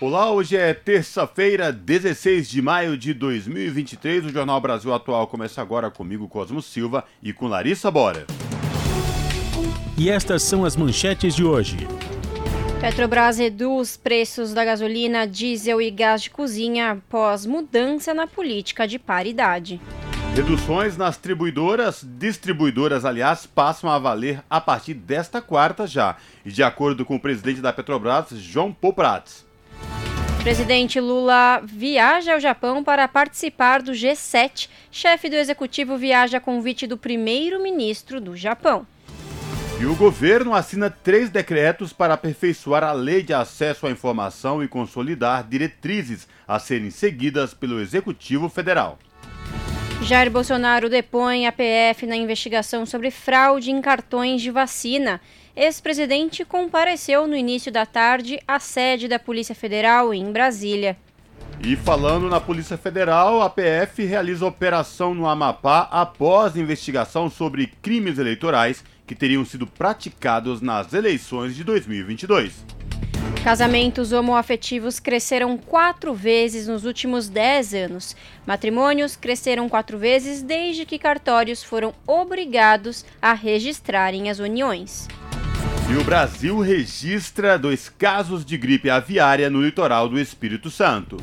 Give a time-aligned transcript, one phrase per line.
[0.00, 4.26] Olá, hoje é terça-feira, 16 de maio de 2023.
[4.26, 8.24] O Jornal Brasil Atual começa agora comigo, Cosmo Silva, e com Larissa Bora.
[9.96, 11.78] E estas são as manchetes de hoje.
[12.80, 19.00] Petrobras reduz preços da gasolina, diesel e gás de cozinha após mudança na política de
[19.00, 19.80] paridade.
[20.32, 26.14] Reduções nas distribuidoras, distribuidoras, aliás, passam a valer a partir desta quarta já.
[26.46, 29.47] E de acordo com o presidente da Petrobras, João Poprats.
[30.42, 34.68] Presidente Lula viaja ao Japão para participar do G7.
[34.90, 38.86] Chefe do executivo viaja a convite do primeiro-ministro do Japão.
[39.80, 44.66] E o governo assina três decretos para aperfeiçoar a lei de acesso à informação e
[44.66, 48.98] consolidar diretrizes a serem seguidas pelo Executivo Federal.
[50.02, 55.20] Jair Bolsonaro depõe a PF na investigação sobre fraude em cartões de vacina.
[55.60, 60.96] Ex-presidente compareceu no início da tarde à sede da Polícia Federal em Brasília.
[61.60, 68.18] E falando na Polícia Federal, a PF realiza operação no Amapá após investigação sobre crimes
[68.18, 72.64] eleitorais que teriam sido praticados nas eleições de 2022.
[73.42, 78.14] Casamentos homoafetivos cresceram quatro vezes nos últimos dez anos.
[78.46, 85.08] Matrimônios cresceram quatro vezes desde que cartórios foram obrigados a registrarem as uniões.
[85.90, 91.16] E o Brasil registra dois casos de gripe aviária no litoral do Espírito Santo.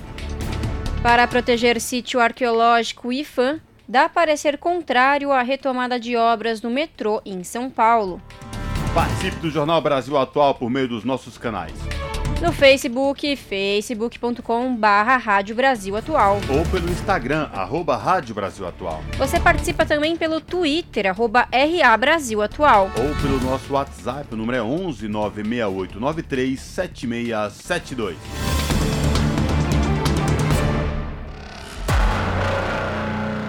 [1.04, 7.44] Para proteger sítio arqueológico IFAM, dá parecer contrário à retomada de obras no metrô em
[7.44, 8.20] São Paulo.
[8.92, 11.76] Participe do Jornal Brasil Atual por meio dos nossos canais.
[12.46, 16.40] No Facebook, facebook.com barra Rádio Brasil Atual.
[16.48, 19.04] Ou pelo Instagram, arroba Rádio Brasil Atual.
[19.18, 22.92] Você participa também pelo Twitter, arroba RA Brasil Atual.
[22.96, 28.16] Ou pelo nosso WhatsApp, o número é 11 96893 7672.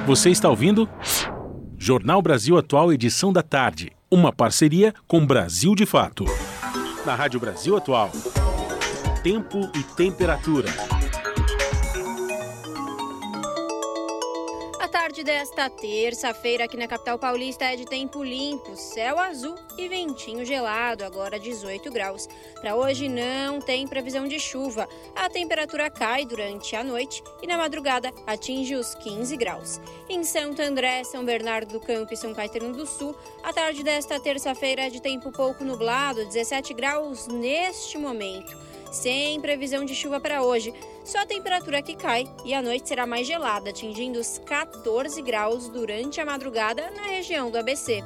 [0.06, 0.88] Você está ouvindo?
[1.76, 3.92] Jornal Brasil Atual, edição da tarde.
[4.10, 6.24] Uma parceria com Brasil de Fato.
[7.04, 8.10] Na Rádio Brasil Atual.
[9.26, 10.68] Tempo e temperatura.
[14.78, 19.88] A tarde desta terça-feira aqui na capital paulista é de tempo limpo, céu azul e
[19.88, 22.28] ventinho gelado, agora 18 graus.
[22.60, 24.88] Para hoje não tem previsão de chuva.
[25.16, 29.80] A temperatura cai durante a noite e na madrugada atinge os 15 graus.
[30.08, 33.12] Em Santo André, São Bernardo do Campo e São Caetano do Sul,
[33.42, 38.65] a tarde desta terça-feira é de tempo pouco nublado, 17 graus neste momento
[38.96, 40.72] sem previsão de chuva para hoje.
[41.04, 45.68] Só a temperatura que cai e a noite será mais gelada, atingindo os 14 graus
[45.68, 48.02] durante a madrugada na região do ABC.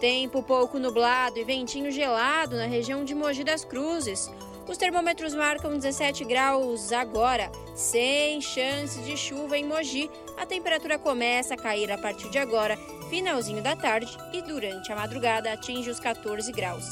[0.00, 4.30] Tempo pouco nublado e ventinho gelado na região de Mogi das Cruzes.
[4.68, 10.10] Os termômetros marcam 17 graus agora, sem chance de chuva em Mogi.
[10.36, 12.76] A temperatura começa a cair a partir de agora,
[13.08, 16.84] finalzinho da tarde e durante a madrugada atinge os 14 graus.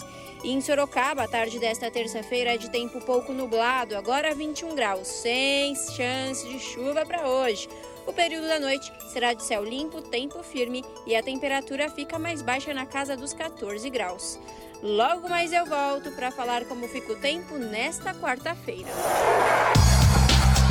[0.43, 5.75] Em Sorocaba, a tarde desta terça-feira é de tempo pouco nublado, agora 21 graus, sem
[5.75, 7.69] chance de chuva para hoje.
[8.07, 12.41] O período da noite será de céu limpo, tempo firme e a temperatura fica mais
[12.41, 14.39] baixa na casa dos 14 graus.
[14.83, 18.89] Logo mais eu volto para falar como fica o tempo nesta quarta-feira.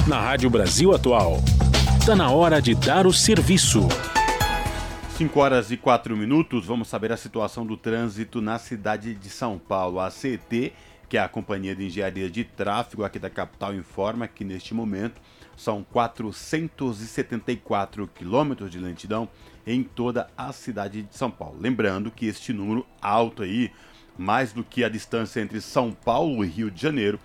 [0.07, 1.37] Na Rádio Brasil Atual,
[1.99, 3.87] está na hora de dar o serviço.
[5.19, 9.59] 5 horas e 4 minutos, vamos saber a situação do trânsito na cidade de São
[9.59, 9.99] Paulo.
[9.99, 10.71] A CET,
[11.09, 15.19] que é a Companhia de Engenharia de Tráfego aqui da capital, informa que neste momento
[15.57, 19.27] são 474 quilômetros de lentidão
[19.67, 21.57] em toda a cidade de São Paulo.
[21.59, 23.73] Lembrando que este número alto aí,
[24.17, 27.19] mais do que a distância entre São Paulo e Rio de Janeiro,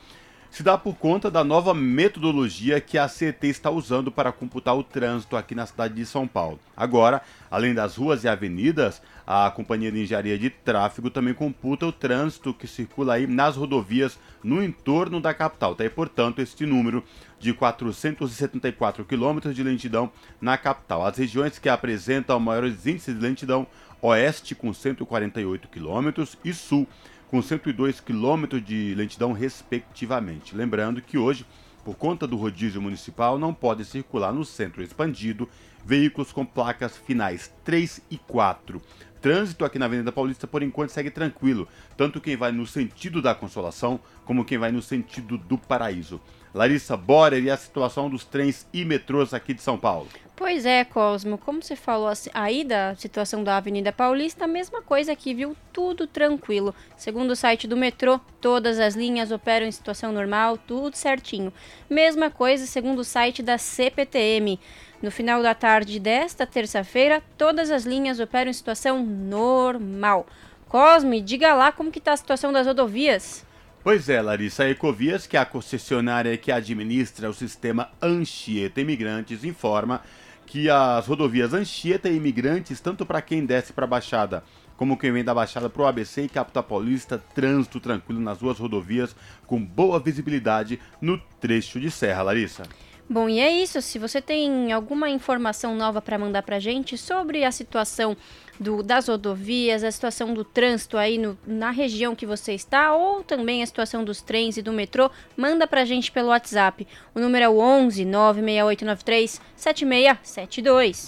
[0.54, 4.84] se dá por conta da nova metodologia que a CET está usando para computar o
[4.84, 6.60] trânsito aqui na cidade de São Paulo.
[6.76, 11.90] Agora, além das ruas e avenidas, a Companhia de Engenharia de Tráfego também computa o
[11.90, 15.74] trânsito que circula aí nas rodovias no entorno da capital.
[15.74, 15.84] Tá?
[15.84, 17.02] E, portanto, este número
[17.40, 20.08] de 474 quilômetros de lentidão
[20.40, 21.04] na capital.
[21.04, 23.66] As regiões que apresentam maiores índices de lentidão,
[24.00, 26.86] oeste com 148 quilômetros e sul
[27.30, 30.54] com 102 quilômetros de lentidão, respectivamente.
[30.54, 31.46] Lembrando que hoje
[31.84, 35.46] Por conta do rodízio municipal, não pode circular no centro expandido
[35.84, 38.80] veículos com placas finais 3 e 4.
[39.20, 43.34] Trânsito aqui na Avenida Paulista, por enquanto, segue tranquilo, tanto quem vai no sentido da
[43.34, 46.20] Consolação como quem vai no sentido do Paraíso.
[46.54, 50.06] Larissa Borer e a situação dos trens e metrôs aqui de São Paulo.
[50.36, 55.12] Pois é, Cosmo, como você falou aí da situação da Avenida Paulista, a mesma coisa
[55.12, 55.56] aqui, viu?
[55.72, 56.74] Tudo tranquilo.
[56.96, 61.52] Segundo o site do metrô, todas as linhas operam em situação normal, tudo certinho.
[61.90, 64.58] Mesma coisa segundo o site da CPTM.
[65.02, 70.26] No final da tarde desta terça-feira, todas as linhas operam em situação normal.
[70.68, 73.43] Cosme, diga lá como que está a situação das rodovias.
[73.84, 80.00] Pois é, Larissa, Ecovias, que é a concessionária que administra o sistema Anchieta Imigrantes, informa
[80.46, 84.42] que as rodovias Anchieta e Imigrantes, tanto para quem desce para a Baixada
[84.74, 88.58] como quem vem da Baixada para o ABC e Capital Paulista, trânsito tranquilo nas duas
[88.58, 89.14] rodovias,
[89.46, 92.62] com boa visibilidade no trecho de Serra, Larissa.
[93.08, 93.82] Bom, e é isso.
[93.82, 98.16] Se você tem alguma informação nova para mandar para gente sobre a situação
[98.58, 103.22] do, das rodovias, a situação do trânsito aí no, na região que você está, ou
[103.22, 106.86] também a situação dos trens e do metrô, manda para gente pelo WhatsApp.
[107.14, 111.06] O número é o 11 96893 7672.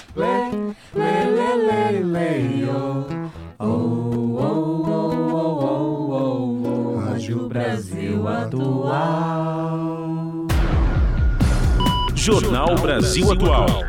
[7.04, 10.25] Rádio Brasil Atual.
[12.26, 13.84] Jornal Brasil Atual.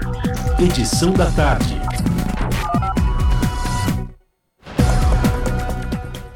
[0.60, 1.75] Edição da tarde.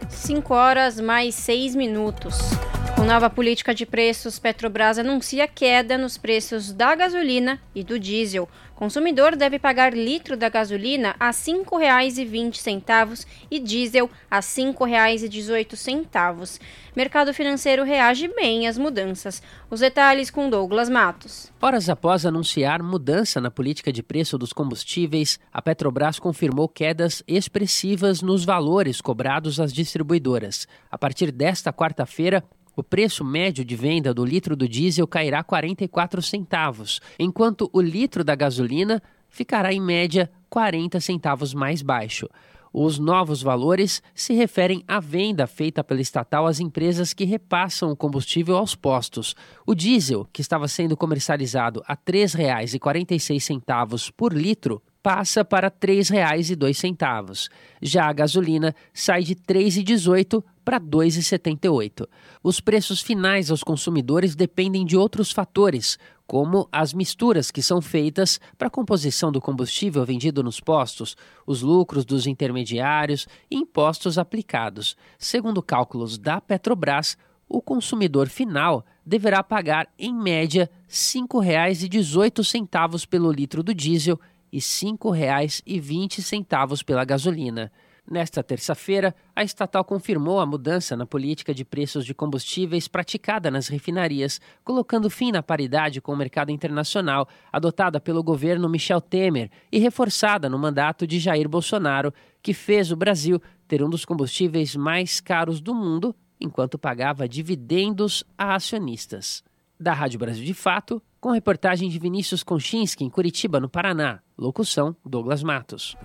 [0.10, 2.54] 5 horas mais 6 minutos.
[3.02, 8.48] Com nova política de preços, Petrobras anuncia queda nos preços da gasolina e do diesel.
[8.76, 16.60] Consumidor deve pagar litro da gasolina a R$ 5,20 e diesel a R$ 5,18.
[16.96, 19.42] Mercado financeiro reage bem às mudanças.
[19.68, 21.52] Os detalhes com Douglas Matos.
[21.60, 28.22] Horas após anunciar mudança na política de preço dos combustíveis, a Petrobras confirmou quedas expressivas
[28.22, 30.68] nos valores cobrados às distribuidoras.
[30.92, 32.44] A partir desta quarta-feira,
[32.76, 38.24] o preço médio de venda do litro do diesel cairá 44 centavos, enquanto o litro
[38.24, 42.30] da gasolina ficará em média 40 centavos mais baixo.
[42.74, 47.98] Os novos valores se referem à venda feita pela estatal às empresas que repassam o
[47.98, 49.36] combustível aos postos.
[49.66, 57.50] O diesel, que estava sendo comercializado a R$ 3,46 por litro, passa para R$ 3,02.
[57.82, 62.08] Já a gasolina sai de R$ 3,18 para R$ 2,78.
[62.44, 68.40] Os preços finais aos consumidores dependem de outros fatores, como as misturas que são feitas
[68.58, 74.96] para a composição do combustível vendido nos postos, os lucros dos intermediários e impostos aplicados.
[75.20, 77.18] Segundo cálculos da Petrobras,
[77.50, 84.18] o consumidor final deverá pagar, em média, R$ 5,18 pelo litro do diesel
[84.52, 87.70] e R$ 5,20 pela gasolina.
[88.10, 93.68] Nesta terça-feira, a estatal confirmou a mudança na política de preços de combustíveis praticada nas
[93.68, 99.80] refinarias, colocando fim na paridade com o mercado internacional, adotada pelo governo Michel Temer e
[99.80, 105.22] reforçada no mandato de Jair Bolsonaro, que fez o Brasil ter um dos combustíveis mais
[105.22, 109.44] caros do mundo, enquanto pagava dividendos a acionistas.
[109.80, 114.20] Da Rádio Brasil de Fato, com reportagem de Vinícius Konchinski, em Curitiba, no Paraná.
[114.38, 115.96] Locução: Douglas Matos.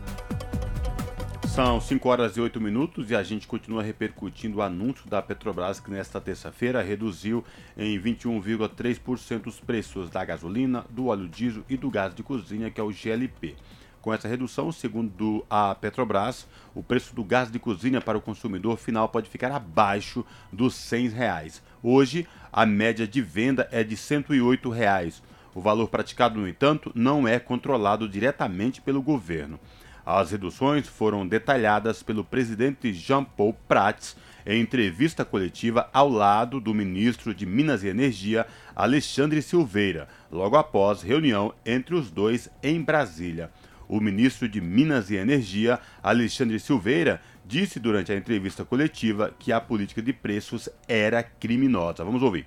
[1.57, 5.81] São 5 horas e 8 minutos e a gente continua repercutindo o anúncio da Petrobras
[5.81, 7.43] que nesta terça-feira reduziu
[7.79, 12.79] em 21,3% os preços da gasolina, do óleo diesel e do gás de cozinha, que
[12.79, 13.57] é o GLP.
[14.03, 18.77] Com essa redução, segundo a Petrobras, o preço do gás de cozinha para o consumidor
[18.77, 21.63] final pode ficar abaixo dos 100 reais.
[21.83, 25.23] Hoje, a média de venda é de 108 reais.
[25.55, 29.59] O valor praticado, no entanto, não é controlado diretamente pelo governo.
[30.07, 36.73] As reduções foram detalhadas pelo presidente Jean Paul Prats em entrevista coletiva ao lado do
[36.73, 38.47] ministro de Minas e Energia,
[38.77, 43.51] Alexandre Silveira, logo após reunião entre os dois em Brasília.
[43.89, 49.61] O ministro de Minas e Energia, Alexandre Silveira, disse durante a entrevista coletiva que a
[49.61, 52.05] política de preços era criminosa.
[52.05, 52.47] Vamos ouvir.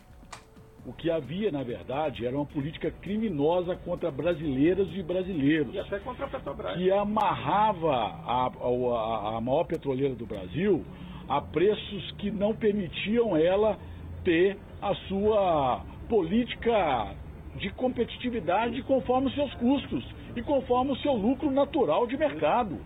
[0.89, 5.72] O que havia, na verdade, era uma política criminosa contra brasileiras e brasileiros.
[5.72, 6.75] E até contra a Petrobras.
[6.75, 10.84] Que amarrava a, a, a maior petroleira do Brasil
[11.27, 13.77] a preços que não permitiam ela
[14.24, 17.13] ter a sua política
[17.58, 20.03] de competitividade conforme os seus custos
[20.36, 22.79] e conforme o seu lucro natural de mercado.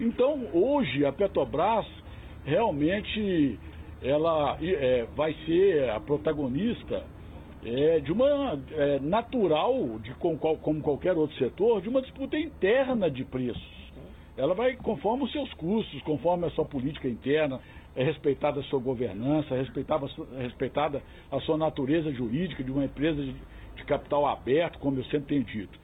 [0.00, 1.84] Então, hoje, a Petrobras
[2.42, 3.58] realmente
[4.02, 7.12] ela é, vai ser a protagonista
[7.64, 13.10] é, de uma é, natural, de, como, como qualquer outro setor, de uma disputa interna
[13.10, 13.62] de preços.
[14.36, 17.60] Ela vai conforme os seus custos, conforme a sua política interna,
[17.96, 20.06] é respeitada a sua governança, é respeitada,
[20.38, 23.34] respeitada a sua natureza jurídica de uma empresa de,
[23.76, 25.78] de capital aberto, como eu sempre tenho dito.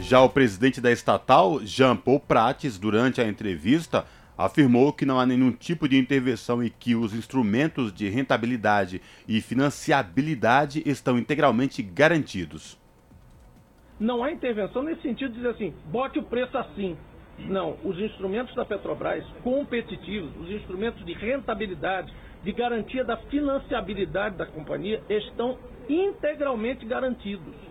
[0.00, 4.04] Já o presidente da estatal, Jean Paul Prates, durante a entrevista,
[4.44, 9.40] afirmou que não há nenhum tipo de intervenção e que os instrumentos de rentabilidade e
[9.40, 12.78] financiabilidade estão integralmente garantidos.
[13.98, 16.96] Não há intervenção nesse sentido de dizer assim, bote o preço assim.
[17.38, 24.46] Não, os instrumentos da Petrobras competitivos, os instrumentos de rentabilidade, de garantia da financiabilidade da
[24.46, 27.69] companhia estão integralmente garantidos.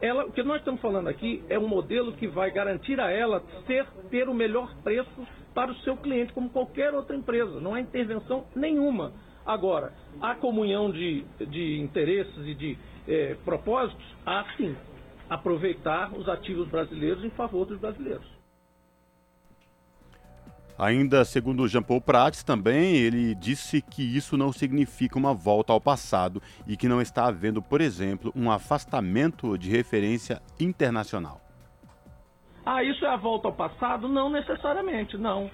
[0.00, 3.42] Ela, o que nós estamos falando aqui é um modelo que vai garantir a ela
[3.66, 7.60] ser, ter o melhor preço para o seu cliente, como qualquer outra empresa.
[7.60, 9.12] Não há intervenção nenhuma.
[9.44, 12.78] Agora, a comunhão de, de interesses e de
[13.08, 14.76] eh, propósitos, há sim.
[15.28, 18.37] Aproveitar os ativos brasileiros em favor dos brasileiros.
[20.78, 25.80] Ainda segundo Jean Paul Prats, também ele disse que isso não significa uma volta ao
[25.80, 31.40] passado e que não está havendo, por exemplo, um afastamento de referência internacional.
[32.64, 34.08] Ah, isso é a volta ao passado?
[34.08, 35.50] Não necessariamente, não.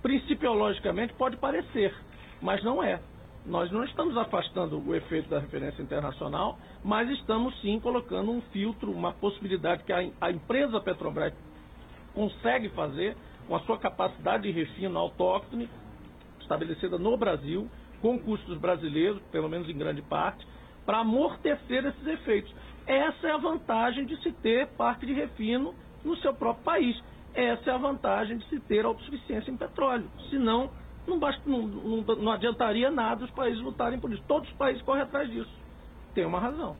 [0.00, 1.92] Principiologicamente pode parecer,
[2.40, 3.00] mas não é.
[3.44, 8.92] Nós não estamos afastando o efeito da referência internacional, mas estamos sim colocando um filtro,
[8.92, 11.34] uma possibilidade que a, a empresa Petrobras
[12.14, 15.68] consegue fazer com a sua capacidade de refino autóctone,
[16.40, 17.68] estabelecida no Brasil,
[18.00, 20.46] com custos brasileiros, pelo menos em grande parte,
[20.84, 22.54] para amortecer esses efeitos.
[22.86, 25.74] Essa é a vantagem de se ter parte de refino
[26.04, 27.02] no seu próprio país.
[27.32, 30.08] Essa é a vantagem de se ter autossuficiência em petróleo.
[30.28, 30.70] Senão,
[31.06, 34.22] não, basta, não, não, não adiantaria nada os países lutarem por isso.
[34.28, 35.50] Todos os países correm atrás disso.
[36.14, 36.76] Tem uma razão.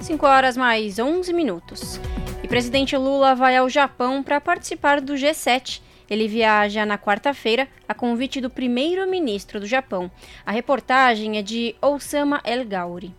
[0.00, 2.00] 5 horas mais 11 minutos.
[2.42, 5.82] E presidente Lula vai ao Japão para participar do G7.
[6.08, 10.10] Ele viaja na quarta-feira a convite do primeiro-ministro do Japão.
[10.44, 13.14] A reportagem é de Osama El Gauri.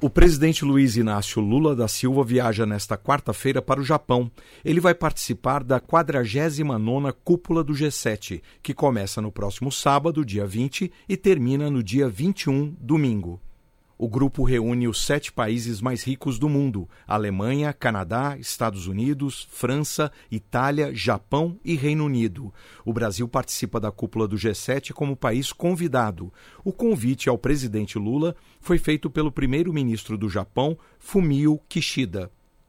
[0.00, 4.30] O presidente Luiz Inácio Lula da Silva viaja nesta quarta-feira para o Japão.
[4.64, 10.92] Ele vai participar da 49ª Cúpula do G7, que começa no próximo sábado, dia 20,
[11.08, 13.40] e termina no dia 21, domingo.
[14.02, 20.10] O grupo reúne os sete países mais ricos do mundo: Alemanha, Canadá, Estados Unidos, França,
[20.28, 22.52] Itália, Japão e Reino Unido.
[22.84, 26.32] O Brasil participa da cúpula do G7 como país convidado.
[26.64, 32.28] O convite ao presidente Lula foi feito pelo primeiro-ministro do Japão, Fumio Kishida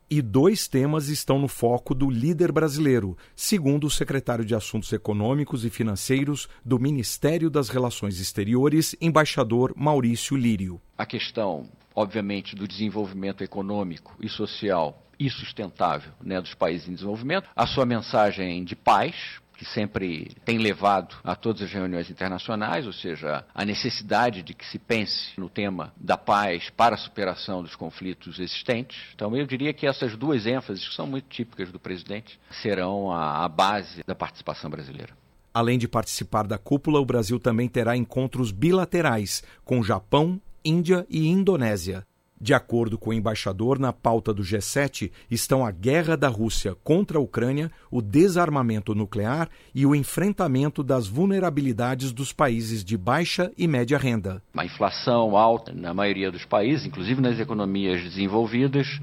[0.10, 5.66] e dois temas estão no foco do líder brasileiro, segundo o secretário de Assuntos Econômicos
[5.66, 10.82] e Financeiros do Ministério das Relações Exteriores, embaixador Maurício Lírio.
[10.98, 17.50] A questão, obviamente, do desenvolvimento econômico e social e sustentável né, dos países em desenvolvimento,
[17.56, 19.16] a sua mensagem de paz,
[19.58, 24.66] que sempre tem levado a todas as reuniões internacionais, ou seja, a necessidade de que
[24.66, 28.98] se pense no tema da paz para a superação dos conflitos existentes.
[29.16, 33.44] Então, eu diria que essas duas ênfases, que são muito típicas do presidente, serão a,
[33.46, 35.14] a base da participação brasileira.
[35.54, 41.28] Além de participar da cúpula, o Brasil também terá encontros bilaterais com Japão, Índia e
[41.28, 42.04] Indonésia.
[42.44, 47.18] De acordo com o embaixador, na pauta do G7 estão a guerra da Rússia contra
[47.18, 53.66] a Ucrânia, o desarmamento nuclear e o enfrentamento das vulnerabilidades dos países de baixa e
[53.66, 54.44] média renda.
[54.54, 59.00] Uma inflação alta na maioria dos países, inclusive nas economias desenvolvidas.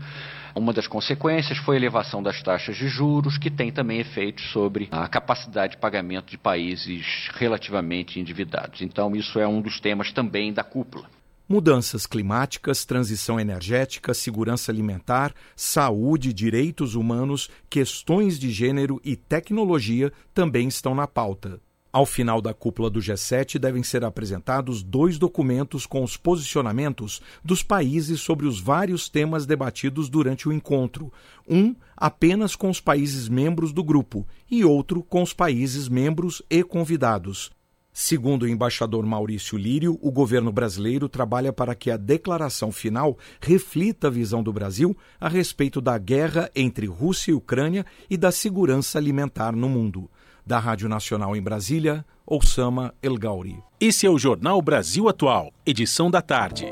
[0.54, 4.86] Uma das consequências foi a elevação das taxas de juros, que tem também efeitos sobre
[4.90, 8.82] a capacidade de pagamento de países relativamente endividados.
[8.82, 11.08] Então, isso é um dos temas também da cúpula.
[11.52, 20.68] Mudanças climáticas, transição energética, segurança alimentar, saúde, direitos humanos, questões de gênero e tecnologia também
[20.68, 21.60] estão na pauta.
[21.92, 27.64] Ao final da cúpula do G7 devem ser apresentados dois documentos com os posicionamentos dos
[27.64, 31.12] países sobre os vários temas debatidos durante o encontro.
[31.48, 36.62] Um apenas com os países membros do grupo e outro com os países membros e
[36.62, 37.50] convidados.
[37.92, 44.06] Segundo o embaixador Maurício Lírio, o governo brasileiro trabalha para que a declaração final reflita
[44.06, 48.96] a visão do Brasil a respeito da guerra entre Rússia e Ucrânia e da segurança
[48.96, 50.08] alimentar no mundo.
[50.46, 53.58] Da Rádio Nacional em Brasília, Osama El Gauri.
[53.80, 56.66] Esse é o Jornal Brasil Atual, edição da tarde.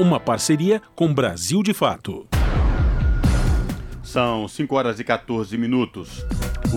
[0.00, 2.26] Uma parceria com Brasil de Fato.
[4.02, 6.24] São 5 horas e 14 minutos.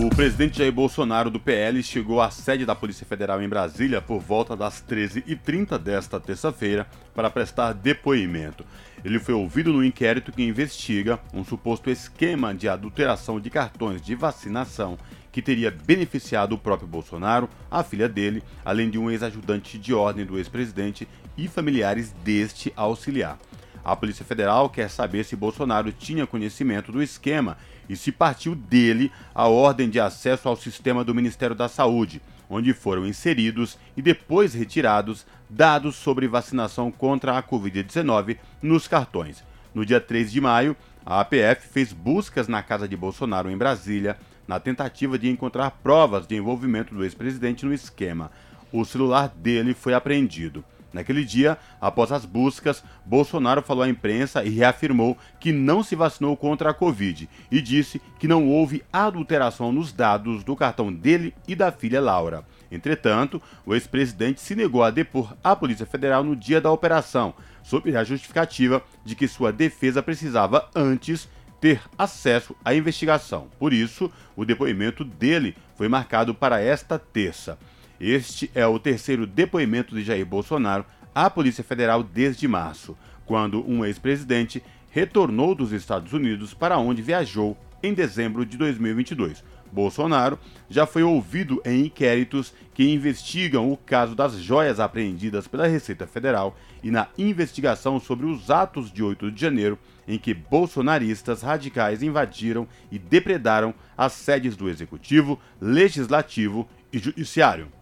[0.00, 4.20] O presidente Jair Bolsonaro do PL chegou à sede da Polícia Federal em Brasília por
[4.20, 8.64] volta das 13h30 desta terça-feira para prestar depoimento.
[9.04, 14.14] Ele foi ouvido no inquérito que investiga um suposto esquema de adulteração de cartões de
[14.14, 14.96] vacinação
[15.32, 20.24] que teria beneficiado o próprio Bolsonaro, a filha dele, além de um ex-ajudante de ordem
[20.24, 23.36] do ex-presidente e familiares deste auxiliar.
[23.84, 27.56] A Polícia Federal quer saber se Bolsonaro tinha conhecimento do esquema
[27.88, 32.72] e se partiu dele a ordem de acesso ao sistema do Ministério da Saúde, onde
[32.72, 39.42] foram inseridos e depois retirados dados sobre vacinação contra a Covid-19 nos cartões.
[39.74, 44.18] No dia 3 de maio, a APF fez buscas na casa de Bolsonaro em Brasília,
[44.46, 48.30] na tentativa de encontrar provas de envolvimento do ex-presidente no esquema.
[48.72, 50.64] O celular dele foi apreendido.
[50.98, 56.36] Naquele dia, após as buscas, Bolsonaro falou à imprensa e reafirmou que não se vacinou
[56.36, 61.54] contra a Covid e disse que não houve adulteração nos dados do cartão dele e
[61.54, 62.44] da filha Laura.
[62.68, 67.96] Entretanto, o ex-presidente se negou a depor à Polícia Federal no dia da operação, sob
[67.96, 71.28] a justificativa de que sua defesa precisava antes
[71.60, 73.46] ter acesso à investigação.
[73.56, 77.56] Por isso, o depoimento dele foi marcado para esta terça.
[78.00, 83.84] Este é o terceiro depoimento de Jair Bolsonaro à Polícia Federal desde março, quando um
[83.84, 89.42] ex-presidente retornou dos Estados Unidos para onde viajou em dezembro de 2022.
[89.70, 90.38] Bolsonaro
[90.70, 96.56] já foi ouvido em inquéritos que investigam o caso das joias apreendidas pela Receita Federal
[96.82, 102.66] e na investigação sobre os atos de 8 de janeiro, em que bolsonaristas radicais invadiram
[102.90, 107.77] e depredaram as sedes do Executivo, Legislativo e Judiciário.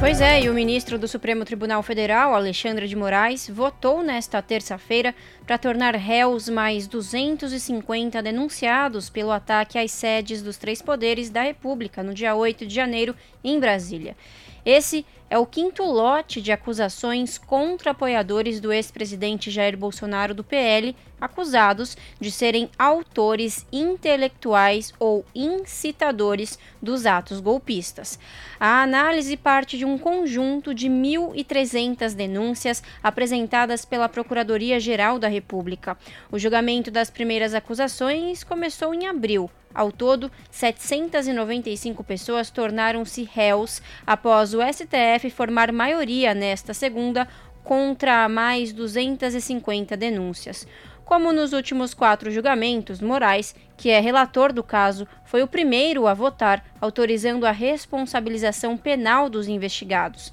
[0.00, 5.14] Pois é, e o ministro do Supremo Tribunal Federal, Alexandre de Moraes, votou nesta terça-feira
[5.46, 12.02] para tornar réus mais 250 denunciados pelo ataque às sedes dos três poderes da República
[12.02, 14.16] no dia 8 de janeiro em Brasília.
[14.64, 20.94] Esse é o quinto lote de acusações contra apoiadores do ex-presidente Jair Bolsonaro do PL,
[21.20, 28.18] acusados de serem autores intelectuais ou incitadores dos atos golpistas.
[28.60, 35.98] A análise parte de um conjunto de 1.300 denúncias apresentadas pela Procuradoria-Geral da República.
[36.30, 39.50] O julgamento das primeiras acusações começou em abril.
[39.74, 47.26] Ao todo, 795 pessoas tornaram-se réus após o STF formar maioria nesta segunda
[47.64, 50.66] contra mais 250 denúncias.
[51.04, 56.14] Como nos últimos quatro julgamentos, Moraes, que é relator do caso, foi o primeiro a
[56.14, 60.32] votar, autorizando a responsabilização penal dos investigados.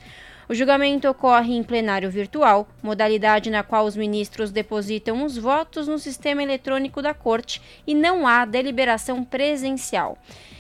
[0.52, 5.98] O julgamento ocorre em plenário virtual, modalidade na qual os ministros depositam os votos no
[5.98, 10.18] sistema eletrônico da Corte e não há deliberação presencial.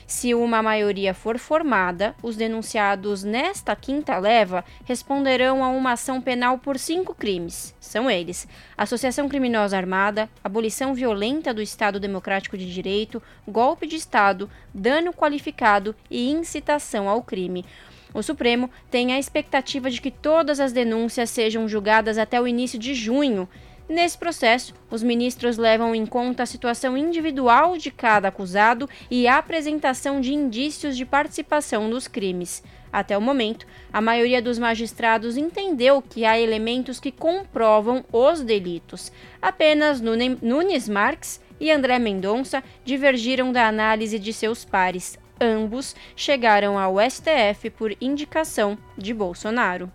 [0.07, 6.57] Se uma maioria for formada, os denunciados nesta quinta leva responderão a uma ação penal
[6.57, 7.75] por cinco crimes.
[7.77, 14.49] São eles: associação criminosa armada, abolição violenta do Estado Democrático de Direito, golpe de Estado,
[14.73, 17.65] dano qualificado e incitação ao crime.
[18.13, 22.77] O Supremo tem a expectativa de que todas as denúncias sejam julgadas até o início
[22.77, 23.47] de junho.
[23.87, 29.37] Nesse processo, os ministros levam em conta a situação individual de cada acusado e a
[29.37, 32.63] apresentação de indícios de participação nos crimes.
[32.91, 39.11] Até o momento, a maioria dos magistrados entendeu que há elementos que comprovam os delitos.
[39.41, 46.95] Apenas Nunes Marques e André Mendonça divergiram da análise de seus pares, ambos chegaram ao
[46.99, 49.91] STF por indicação de Bolsonaro.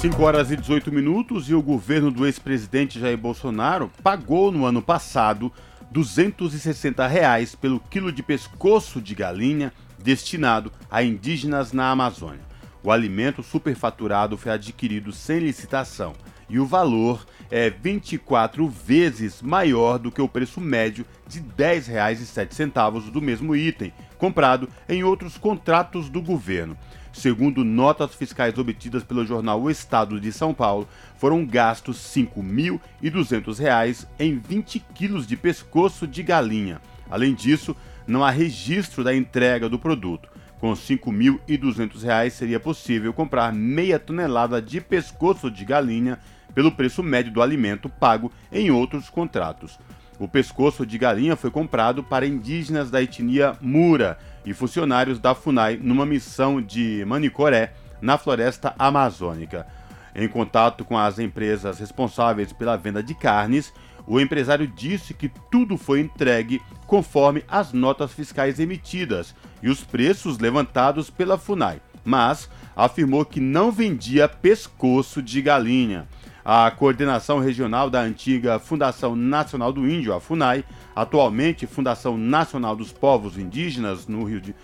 [0.00, 4.80] 5 horas e 18 minutos e o governo do ex-presidente Jair Bolsonaro pagou no ano
[4.80, 5.50] passado
[5.90, 12.44] 260 reais pelo quilo de pescoço de galinha destinado a indígenas na Amazônia.
[12.82, 16.14] O alimento superfaturado foi adquirido sem licitação
[16.48, 23.10] e o valor é 24 vezes maior do que o preço médio de R$ 10,07
[23.10, 26.76] do mesmo item, comprado em outros contratos do governo.
[27.12, 34.06] Segundo notas fiscais obtidas pelo jornal O Estado de São Paulo, foram gastos R$ 5.200
[34.18, 36.80] em 20 quilos de pescoço de galinha.
[37.08, 37.74] Além disso,
[38.06, 40.28] não há registro da entrega do produto.
[40.60, 46.18] Com R$ 5.200 seria possível comprar meia tonelada de pescoço de galinha
[46.56, 49.78] pelo preço médio do alimento pago em outros contratos.
[50.18, 55.76] O pescoço de galinha foi comprado para indígenas da etnia Mura e funcionários da FUNAI
[55.76, 59.66] numa missão de Manicoré, na floresta amazônica.
[60.14, 63.70] Em contato com as empresas responsáveis pela venda de carnes,
[64.06, 70.38] o empresário disse que tudo foi entregue conforme as notas fiscais emitidas e os preços
[70.38, 76.08] levantados pela FUNAI, mas afirmou que não vendia pescoço de galinha.
[76.48, 82.92] A coordenação regional da antiga Fundação Nacional do Índio, a FUNAI, atualmente Fundação Nacional dos
[82.92, 84.54] Povos Indígenas no Rio de,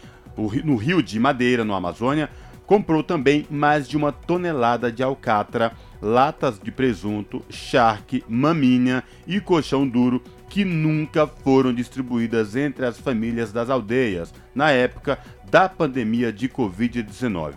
[0.63, 2.31] no Rio de Madeira, no Amazônia,
[2.69, 9.85] comprou também mais de uma tonelada de alcatra, latas de presunto, charque, maminha e colchão
[9.85, 15.19] duro que nunca foram distribuídas entre as famílias das aldeias na época
[15.51, 17.55] da pandemia de Covid-19.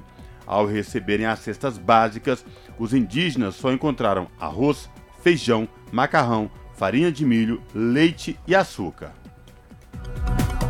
[0.48, 2.46] Ao receberem as cestas básicas,
[2.78, 4.90] os indígenas só encontraram arroz,
[5.22, 9.12] feijão, macarrão, farinha de milho, leite e açúcar.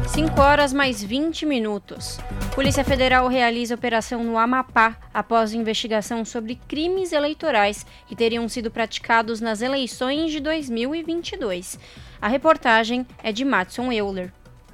[0.07, 2.19] 5 horas mais 20 minutos.
[2.53, 9.41] Polícia Federal realiza operação no Amapá após investigação sobre crimes eleitorais que teriam sido praticados
[9.41, 11.77] nas eleições de 2022.
[12.21, 14.31] A reportagem é de Matson Euler.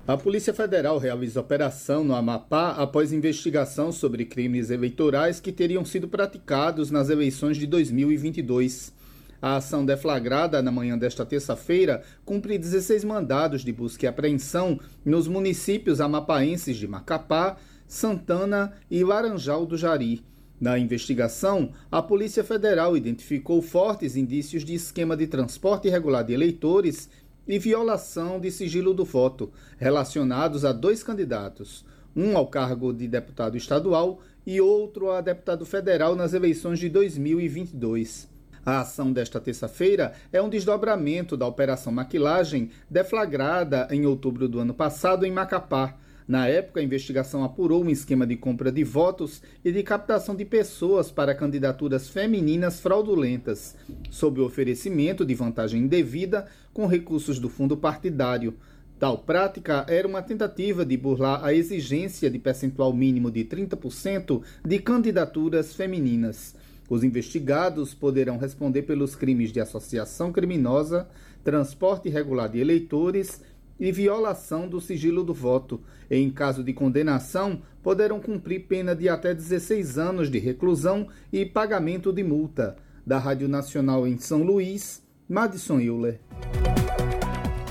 [0.07, 6.07] A Polícia Federal realiza operação no Amapá após investigação sobre crimes eleitorais que teriam sido
[6.07, 8.91] praticados nas eleições de 2022.
[9.39, 15.27] A ação deflagrada na manhã desta terça-feira cumpre 16 mandados de busca e apreensão nos
[15.27, 20.25] municípios amapaenses de Macapá, Santana e Laranjal do Jari.
[20.59, 27.09] Na investigação, a Polícia Federal identificou fortes indícios de esquema de transporte irregular de eleitores
[27.47, 33.57] e violação de sigilo do voto, relacionados a dois candidatos, um ao cargo de deputado
[33.57, 38.29] estadual e outro a deputado federal nas eleições de 2022.
[38.63, 44.73] A ação desta terça-feira é um desdobramento da Operação Maquilagem, deflagrada em outubro do ano
[44.73, 45.95] passado em Macapá.
[46.27, 50.45] Na época, a investigação apurou um esquema de compra de votos e de captação de
[50.45, 53.75] pessoas para candidaturas femininas fraudulentas,
[54.09, 58.53] sob o oferecimento de vantagem indevida com recursos do fundo partidário.
[58.99, 64.79] Tal prática era uma tentativa de burlar a exigência de percentual mínimo de 30% de
[64.79, 66.55] candidaturas femininas.
[66.87, 71.07] Os investigados poderão responder pelos crimes de associação criminosa,
[71.43, 73.41] transporte irregular de eleitores
[73.81, 75.81] e violação do sigilo do voto.
[76.09, 82.13] Em caso de condenação, poderão cumprir pena de até 16 anos de reclusão e pagamento
[82.13, 82.77] de multa.
[83.03, 86.19] Da Rádio Nacional em São Luís, Madison Euler.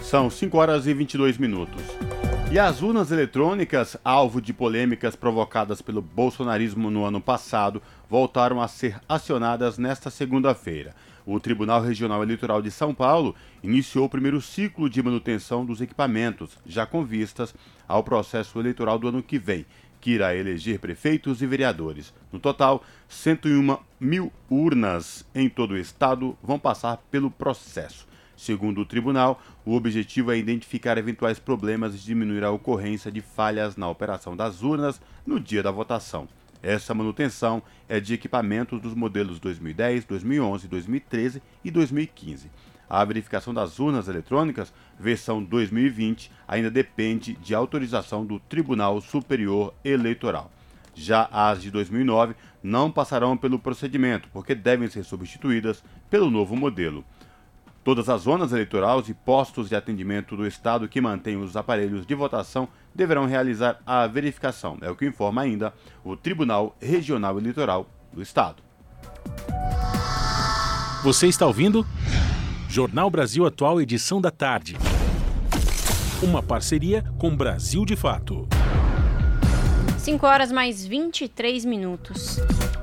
[0.02, 1.84] São 5 horas e 22 minutos.
[2.50, 8.66] E as urnas eletrônicas, alvo de polêmicas provocadas pelo bolsonarismo no ano passado, voltaram a
[8.66, 10.92] ser acionadas nesta segunda-feira.
[11.32, 16.58] O Tribunal Regional Eleitoral de São Paulo iniciou o primeiro ciclo de manutenção dos equipamentos,
[16.66, 17.54] já com vistas
[17.86, 19.64] ao processo eleitoral do ano que vem,
[20.00, 22.12] que irá eleger prefeitos e vereadores.
[22.32, 28.08] No total, 101 mil urnas em todo o estado vão passar pelo processo.
[28.36, 33.76] Segundo o tribunal, o objetivo é identificar eventuais problemas e diminuir a ocorrência de falhas
[33.76, 36.26] na operação das urnas no dia da votação.
[36.62, 42.50] Essa manutenção é de equipamentos dos modelos 2010, 2011, 2013 e 2015.
[42.88, 50.50] A verificação das urnas eletrônicas, versão 2020, ainda depende de autorização do Tribunal Superior Eleitoral.
[50.94, 57.04] Já as de 2009 não passarão pelo procedimento, porque devem ser substituídas pelo novo modelo.
[57.82, 62.14] Todas as zonas eleitorais e postos de atendimento do Estado que mantêm os aparelhos de
[62.14, 65.72] votação deverão realizar a verificação, é o que informa ainda
[66.04, 68.62] o Tribunal Regional Eleitoral do Estado.
[71.02, 71.86] Você está ouvindo?
[72.68, 74.76] Jornal Brasil Atual, edição da tarde.
[76.22, 78.46] Uma parceria com Brasil de Fato.
[79.98, 82.38] 5 horas mais 23 minutos.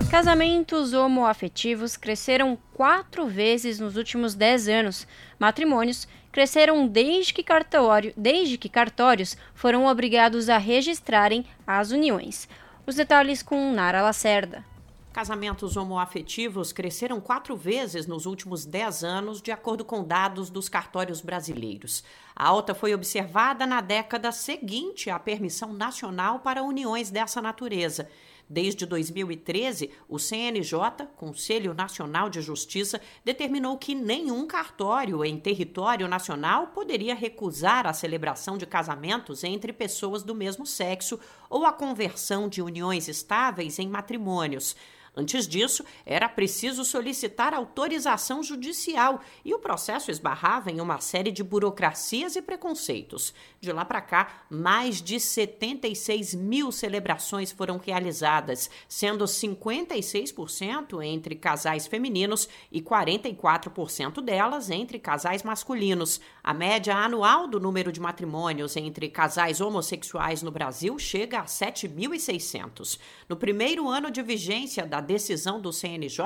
[0.10, 5.06] Casamentos homoafetivos cresceram quatro vezes nos últimos dez anos.
[5.38, 12.48] Matrimônios cresceram desde que, cartório, desde que cartórios foram obrigados a registrarem as uniões.
[12.86, 14.64] Os detalhes com Nara Lacerda.
[15.12, 21.20] Casamentos homoafetivos cresceram quatro vezes nos últimos dez anos, de acordo com dados dos cartórios
[21.20, 22.04] brasileiros.
[22.34, 28.08] A alta foi observada na década seguinte à permissão nacional para uniões dessa natureza.
[28.50, 36.68] Desde 2013, o CNJ, Conselho Nacional de Justiça, determinou que nenhum cartório em território nacional
[36.68, 42.62] poderia recusar a celebração de casamentos entre pessoas do mesmo sexo ou a conversão de
[42.62, 44.78] uniões estáveis em matrimônios.
[45.18, 51.44] Antes disso, era preciso solicitar autorização judicial e o processo esbarrava em uma série de
[51.44, 53.34] burocracias e preconceitos.
[53.60, 61.88] De lá para cá, mais de 76 mil celebrações foram realizadas, sendo 56% entre casais
[61.88, 66.22] femininos e 44% delas entre casais masculinos.
[66.44, 73.00] A média anual do número de matrimônios entre casais homossexuais no Brasil chega a 7.600.
[73.28, 76.18] No primeiro ano de vigência da decisão do CNJ,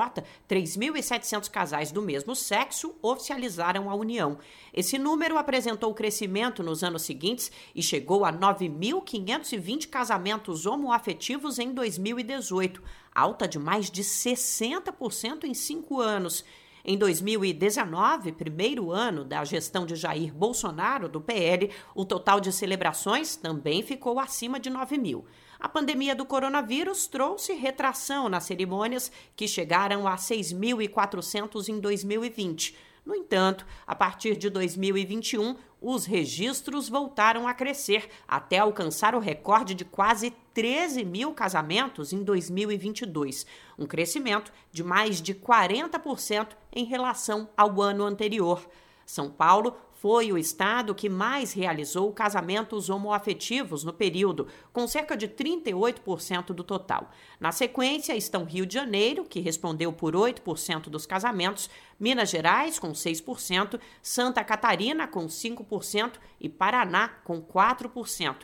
[0.48, 4.38] 3.700 casais do mesmo sexo oficializaram a união.
[4.74, 12.82] Esse número apresentou crescimento nos anos seguintes e chegou a 9.520 casamentos homoafetivos em 2018,
[13.14, 16.44] alta de mais de 60% em cinco anos.
[16.84, 23.36] Em 2019, primeiro ano da gestão de Jair Bolsonaro, do PL, o total de celebrações
[23.36, 25.24] também ficou acima de 9 mil.
[25.60, 32.76] A pandemia do coronavírus trouxe retração nas cerimônias, que chegaram a 6.400 em 2020.
[33.04, 39.74] No entanto, a partir de 2021, os registros voltaram a crescer até alcançar o recorde
[39.74, 43.44] de quase 13 mil casamentos em 2022,
[43.76, 48.64] um crescimento de mais de 40% em relação ao ano anterior.
[49.04, 55.28] São Paulo foi o estado que mais realizou casamentos homoafetivos no período, com cerca de
[55.28, 57.12] 38% do total.
[57.38, 62.90] Na sequência estão Rio de Janeiro, que respondeu por 8% dos casamentos, Minas Gerais, com
[62.90, 68.38] 6%, Santa Catarina, com 5% e Paraná, com 4%.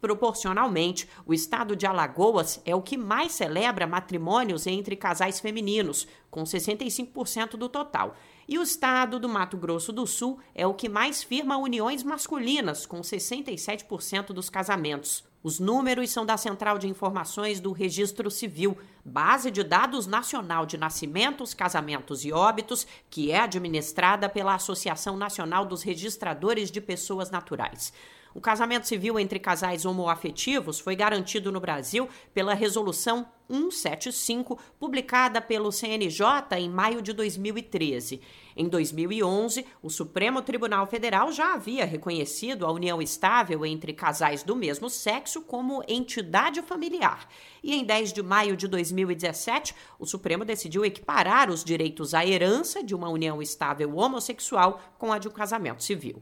[0.00, 6.42] Proporcionalmente, o estado de Alagoas é o que mais celebra matrimônios entre casais femininos, com
[6.42, 8.16] 65% do total.
[8.48, 12.84] E o estado do Mato Grosso do Sul é o que mais firma uniões masculinas,
[12.86, 15.24] com 67% dos casamentos.
[15.42, 20.78] Os números são da Central de Informações do Registro Civil, base de dados nacional de
[20.78, 27.92] nascimentos, casamentos e óbitos, que é administrada pela Associação Nacional dos Registradores de Pessoas Naturais.
[28.34, 35.70] O casamento civil entre casais homoafetivos foi garantido no Brasil pela Resolução 175, publicada pelo
[35.70, 36.26] CNJ
[36.58, 38.20] em maio de 2013.
[38.56, 44.56] Em 2011, o Supremo Tribunal Federal já havia reconhecido a união estável entre casais do
[44.56, 47.28] mesmo sexo como entidade familiar.
[47.62, 52.82] E em 10 de maio de 2017, o Supremo decidiu equiparar os direitos à herança
[52.82, 56.20] de uma união estável homossexual com a de um casamento civil.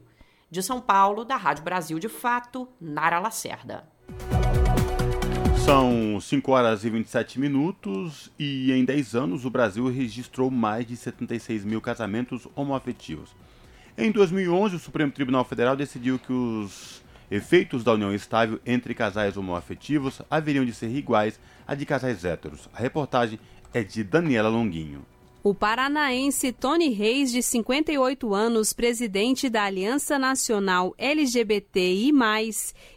[0.53, 3.85] De São Paulo, da Rádio Brasil de Fato, Nara Lacerda.
[5.65, 10.95] São 5 horas e 27 minutos e em 10 anos o Brasil registrou mais de
[10.95, 13.35] 76 mil casamentos homoafetivos.
[13.97, 19.35] Em 2011, o Supremo Tribunal Federal decidiu que os efeitos da união estável entre casais
[19.35, 22.69] homoafetivos haveriam de ser iguais a de casais héteros.
[22.71, 23.39] A reportagem
[23.73, 25.03] é de Daniela Longuinho.
[25.45, 32.13] O paranaense Tony Reis, de 58 anos, presidente da Aliança Nacional LGBTI,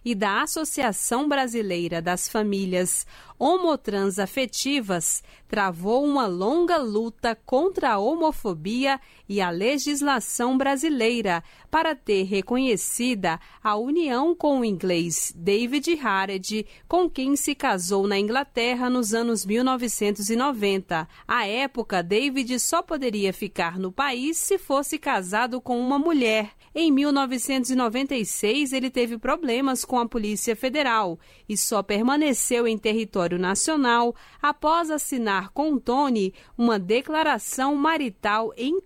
[0.04, 3.04] e da Associação Brasileira das Famílias
[3.36, 12.24] Homotrans Afetivas, travou uma longa luta contra a homofobia e a legislação brasileira para ter
[12.24, 19.12] reconhecida a união com o inglês David Harrod, com quem se casou na Inglaterra nos
[19.12, 21.08] anos 1990.
[21.26, 26.50] À época, David só poderia ficar no país se fosse casado com uma mulher.
[26.74, 34.14] Em 1996, ele teve problemas com a Polícia Federal e só permaneceu em território nacional
[34.42, 38.80] após assinar com Tony uma declaração marital em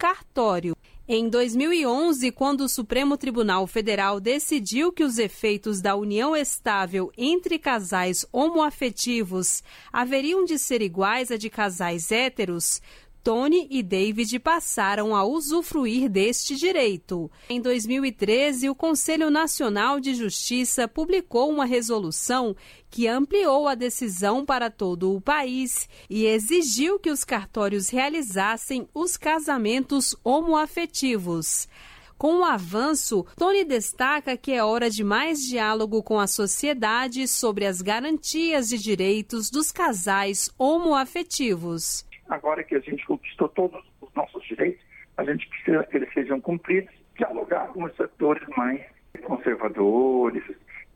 [1.09, 7.59] Em 2011, quando o Supremo Tribunal Federal decidiu que os efeitos da união estável entre
[7.59, 9.61] casais homoafetivos
[9.93, 12.81] haveriam de ser iguais a de casais héteros,
[13.23, 17.31] Tony e David passaram a usufruir deste direito.
[17.51, 22.57] Em 2013, o Conselho Nacional de Justiça publicou uma resolução
[22.89, 29.17] que ampliou a decisão para todo o país e exigiu que os cartórios realizassem os
[29.19, 31.69] casamentos homoafetivos.
[32.17, 37.65] Com o avanço, Tony destaca que é hora de mais diálogo com a sociedade sobre
[37.65, 44.43] as garantias de direitos dos casais homoafetivos agora que a gente conquistou todos os nossos
[44.45, 44.83] direitos,
[45.17, 48.81] a gente precisa que eles sejam cumpridos, dialogar com os setores mais
[49.25, 50.43] conservadores,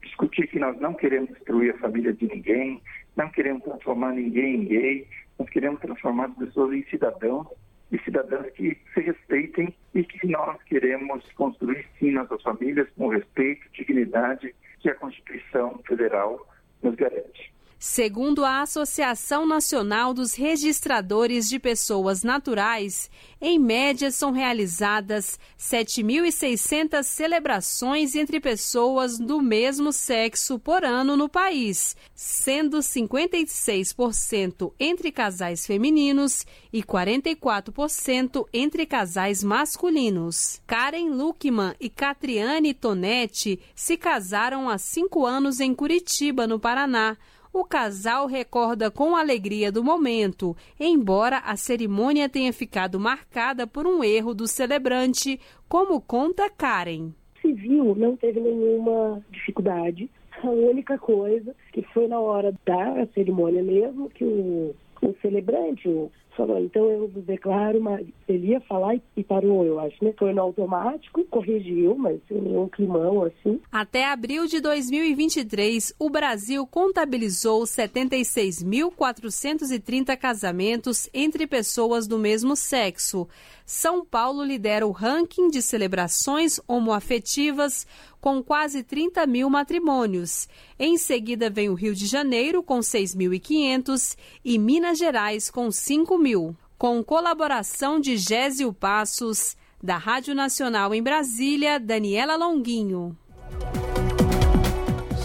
[0.03, 2.81] discutir que nós não queremos destruir a família de ninguém,
[3.17, 7.47] não queremos transformar ninguém em gay, nós queremos transformar as pessoas em cidadãos
[7.91, 13.69] e cidadãs que se respeitem e que nós queremos construir sim nossas famílias com respeito,
[13.73, 16.47] dignidade que a Constituição Federal
[16.83, 17.54] nos garante.
[17.87, 28.15] Segundo a Associação Nacional dos Registradores de Pessoas Naturais, em média são realizadas 7.600 celebrações
[28.15, 36.83] entre pessoas do mesmo sexo por ano no país, sendo 56% entre casais femininos e
[36.83, 40.59] 44% entre casais masculinos.
[40.67, 47.19] Karen Luckman e Catriane Tonetti se casaram há cinco anos em Curitiba, no Paraná
[47.55, 54.03] o casal recorda com alegria do momento, embora a cerimônia tenha ficado marcada por um
[54.03, 57.13] erro do celebrante, como conta Karen.
[57.41, 60.11] Civil não teve nenhuma dificuldade.
[60.43, 66.11] A única coisa que foi na hora da cerimônia mesmo que o, o celebrante, o
[66.37, 70.13] falou, então eu declaro, mas ele ia falar e parou, eu acho, né?
[70.19, 73.61] Foi no automático, corrigiu, mas sem nenhum climão assim.
[73.71, 83.29] Até abril de 2023, o Brasil contabilizou 76.430 casamentos entre pessoas do mesmo sexo.
[83.67, 87.87] São Paulo lidera o ranking de celebrações homoafetivas
[88.25, 90.49] com quase 30 mil matrimônios.
[90.79, 96.57] Em seguida vem o Rio de Janeiro, com 6.500, e Minas Gerais, com 5 mil.
[96.79, 103.15] Com colaboração de Gésio Passos, da Rádio Nacional em Brasília, Daniela Longuinho.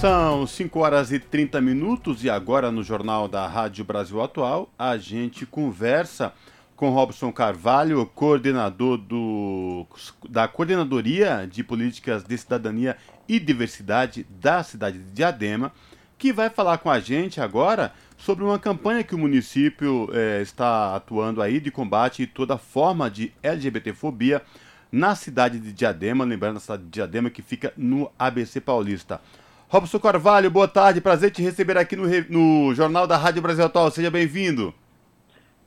[0.01, 4.97] São 5 horas e 30 minutos e agora no Jornal da Rádio Brasil Atual a
[4.97, 6.33] gente conversa
[6.79, 9.85] com Robson Carvalho, coordenador do,
[10.29, 12.95] da Coordenadoria de Políticas de Cidadania
[13.27, 15.73] e Diversidade da cidade de Diadema,
[16.17, 20.95] que vai falar com a gente agora sobre uma campanha que o município é, está
[20.95, 24.41] atuando aí de combate a toda forma de LGBTfobia
[24.89, 29.19] na cidade de Diadema, lembrando a cidade de Diadema que fica no ABC Paulista.
[29.67, 33.91] Robson Carvalho, boa tarde, prazer te receber aqui no, no Jornal da Rádio Brasil Atual,
[33.91, 34.73] seja bem-vindo.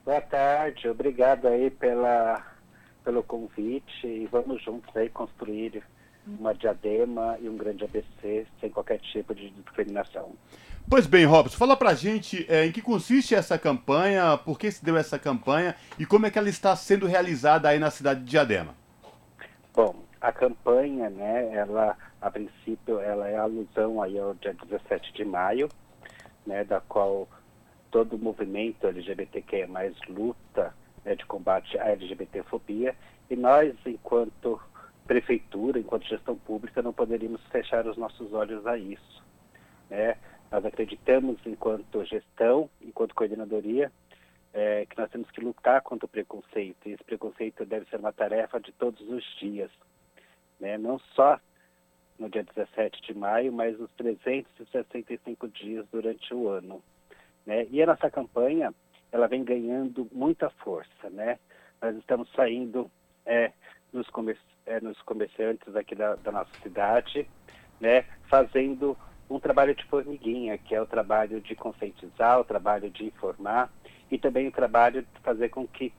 [0.05, 2.45] Boa tarde, obrigado aí pela,
[3.05, 5.81] pelo convite e vamos juntos aí construir
[6.27, 10.33] uma diadema e um grande ABC sem qualquer tipo de discriminação.
[10.91, 14.85] Pois bem, Robson, fala pra gente é, em que consiste essa campanha, por que se
[14.85, 18.31] deu essa campanha e como é que ela está sendo realizada aí na cidade de
[18.31, 18.75] Diadema.
[19.73, 25.25] Bom, a campanha, né, ela, a princípio, ela é alusão aí ao dia 17 de
[25.25, 25.69] maio,
[26.45, 27.29] né, da qual
[27.92, 30.74] todo o movimento LGBTQ mais luta
[31.05, 32.96] né, de combate à LGBTfobia
[33.31, 34.61] e nós, enquanto
[35.07, 39.22] prefeitura, enquanto gestão pública, não poderíamos fechar os nossos olhos a isso.
[39.90, 40.16] Né?
[40.50, 43.92] Nós acreditamos, enquanto gestão, enquanto coordenadoria,
[44.55, 46.88] é, que nós temos que lutar contra o preconceito.
[46.88, 49.70] E esse preconceito deve ser uma tarefa de todos os dias.
[50.59, 50.78] Né?
[50.78, 51.38] Não só
[52.18, 56.83] no dia 17 de maio, mas os 365 dias durante o ano.
[57.46, 57.66] Né?
[57.70, 58.72] E a nossa campanha,
[59.11, 61.38] ela vem ganhando muita força, né?
[61.81, 62.90] Nós estamos saindo
[63.26, 63.52] é,
[63.92, 67.28] nos, comer é, nos comerciantes aqui da, da, nossa cidade,
[67.81, 68.05] né?
[68.28, 68.96] Fazendo
[69.28, 73.70] um trabalho de formiguinha, que é o trabalho de conscientizar, o trabalho de informar
[74.11, 75.92] e também o trabalho de fazer com que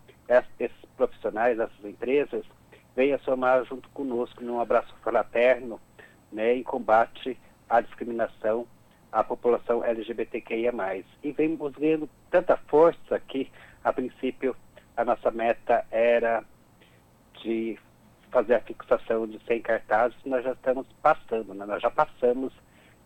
[0.60, 2.46] esses profissionais, essas empresas,
[2.96, 5.80] venham somar junto conosco num abraço fraterno,
[6.32, 7.38] né, em combate
[7.70, 8.68] à discriminação
[9.14, 10.74] a população LGBTQIA+.
[11.24, 13.50] E vemos ganhando tanta força que,
[13.84, 14.56] a princípio,
[14.98, 16.44] a nossa meta era
[17.42, 17.78] de
[18.32, 21.66] fazer a fixação de 100 cartazes, nós já estamos passando, né?
[21.66, 22.52] nós já passamos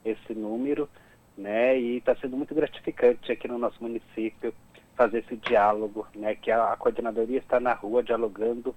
[0.06, 0.89] esse número,
[1.38, 1.78] né?
[1.78, 4.54] E está sendo muito gratificante aqui no nosso município
[4.96, 6.36] fazer esse diálogo, né?
[6.36, 8.74] Que a, a coordenadoria está na rua dialogando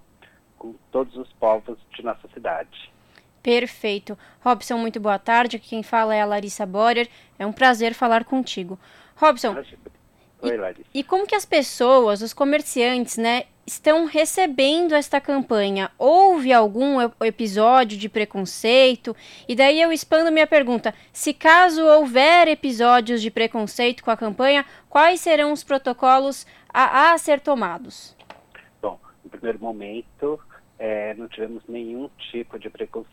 [0.58, 2.92] com todos os povos de nossa cidade.
[3.42, 4.18] Perfeito.
[4.40, 5.58] Robson, muito boa tarde.
[5.58, 7.08] Quem fala é a Larissa Borer.
[7.38, 8.78] É um prazer falar contigo.
[9.16, 9.56] Robson,
[10.42, 10.88] Oi, Larissa.
[10.94, 15.90] E, e como que as pessoas, os comerciantes, né, estão recebendo esta campanha?
[15.98, 19.14] Houve algum episódio de preconceito?
[19.48, 24.64] E daí eu expando minha pergunta: se caso houver episódios de preconceito com a campanha,
[24.88, 28.16] quais serão os protocolos a, a ser tomados?
[28.80, 30.40] Bom, no primeiro momento,
[30.78, 33.09] é, não tivemos nenhum tipo de preconceito.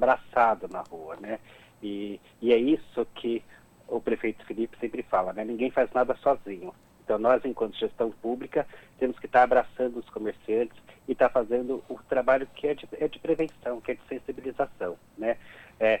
[0.00, 1.38] Abraçados na rua, né?
[1.82, 3.42] E, e é isso que
[3.86, 5.44] o prefeito Felipe sempre fala, né?
[5.44, 6.72] Ninguém faz nada sozinho.
[7.04, 8.66] Então nós, enquanto gestão pública,
[8.98, 10.76] temos que estar abraçando os comerciantes
[11.08, 14.96] e estar fazendo o trabalho que é de, é de prevenção, que é de sensibilização,
[15.18, 15.36] né?
[15.78, 16.00] É,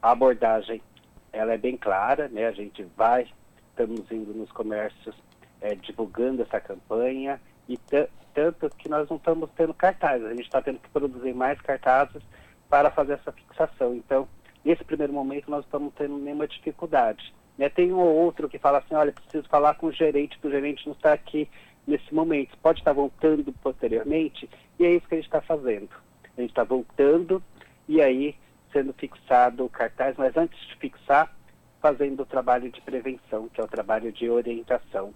[0.00, 0.80] a abordagem,
[1.32, 2.46] ela é bem clara, né?
[2.46, 3.28] A gente vai,
[3.70, 5.14] estamos indo nos comércios
[5.60, 7.78] é, divulgando essa campanha e
[8.32, 12.22] tanto que nós não estamos tendo cartazes, a gente está tendo que produzir mais cartazes
[12.68, 13.94] para fazer essa fixação.
[13.94, 14.28] Então,
[14.64, 17.32] nesse primeiro momento, nós estamos tendo nenhuma dificuldade.
[17.56, 17.68] Né?
[17.68, 20.50] Tem um ou outro que fala assim, olha, preciso falar com o gerente, que o
[20.50, 21.48] gerente não está aqui
[21.86, 25.88] nesse momento, pode estar voltando posteriormente, e é isso que a gente está fazendo.
[26.36, 27.42] A gente está voltando
[27.88, 28.34] e aí
[28.72, 31.34] sendo fixado o cartaz, mas antes de fixar,
[31.80, 35.14] fazendo o trabalho de prevenção, que é o trabalho de orientação.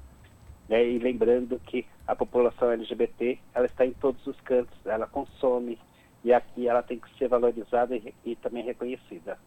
[0.68, 0.86] Né?
[0.86, 5.78] E lembrando que a população LGBT ela está em todos os cantos, ela consome
[6.24, 9.38] e aqui ela tem que ser valorizada e, e também reconhecida.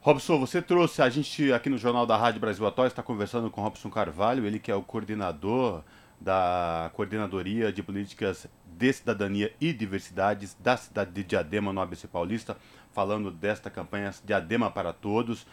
[0.00, 3.60] Robson, você trouxe, a gente aqui no Jornal da Rádio Brasil Atual está conversando com
[3.60, 5.82] Robson Carvalho, ele que é o coordenador
[6.20, 12.56] da Coordenadoria de Políticas de Cidadania e Diversidades da cidade de Diadema, no ABC Paulista,
[12.92, 15.46] falando desta campanha Diadema para Todos,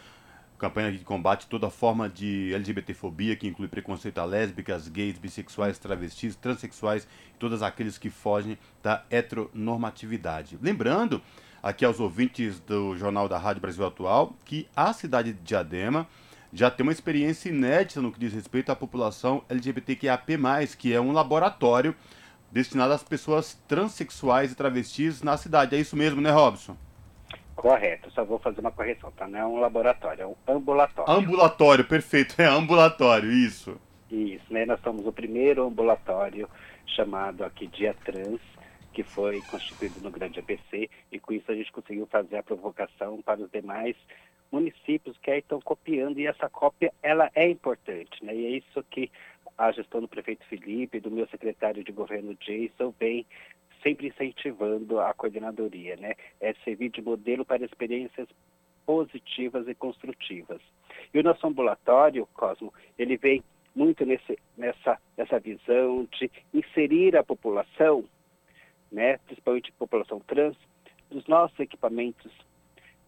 [0.60, 6.36] campanha que combate toda forma de LGBTfobia, que inclui preconceito a lésbicas, gays, bissexuais, travestis,
[6.36, 10.60] transexuais e todos aqueles que fogem da heteronormatividade.
[10.62, 11.22] Lembrando
[11.64, 16.06] aqui aos ouvintes do Jornal da Rádio Brasil Atual que a cidade de Diadema
[16.52, 20.38] já tem uma experiência inédita no que diz respeito à população LGBTQIAP+,
[20.78, 21.96] que é um laboratório
[22.52, 25.76] destinado às pessoas transexuais e travestis na cidade.
[25.76, 26.76] É isso mesmo, né, Robson?
[27.60, 29.28] Correto, só vou fazer uma correção, tá?
[29.28, 31.12] Não é um laboratório, é um ambulatório.
[31.12, 33.78] Ambulatório, perfeito, é ambulatório, isso.
[34.10, 34.66] Isso, né?
[34.66, 36.50] Nós somos o primeiro ambulatório
[36.88, 38.40] chamado aqui Dia Trans,
[38.94, 43.22] que foi constituído no Grande ABC, e com isso a gente conseguiu fazer a provocação
[43.22, 43.96] para os demais
[44.50, 48.34] municípios que aí estão copiando, e essa cópia ela é importante, né?
[48.34, 49.12] E é isso que
[49.58, 53.26] a gestão do prefeito Felipe, do meu secretário de governo Jason, vem
[53.82, 56.14] sempre incentivando a coordenadoria, né?
[56.40, 58.28] É servir de modelo para experiências
[58.86, 60.62] positivas e construtivas.
[61.14, 63.44] E o nosso ambulatório, Cosmo, ele vem
[63.76, 68.06] muito nesse, nessa, nessa visão de inserir a população
[68.92, 70.56] né, principalmente população trans,
[71.10, 72.32] dos nossos equipamentos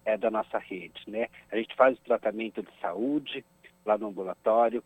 [0.06, 1.04] é, da nossa rede.
[1.08, 1.28] Né?
[1.52, 3.46] A gente faz o tratamento de saúde
[3.86, 4.84] lá no ambulatório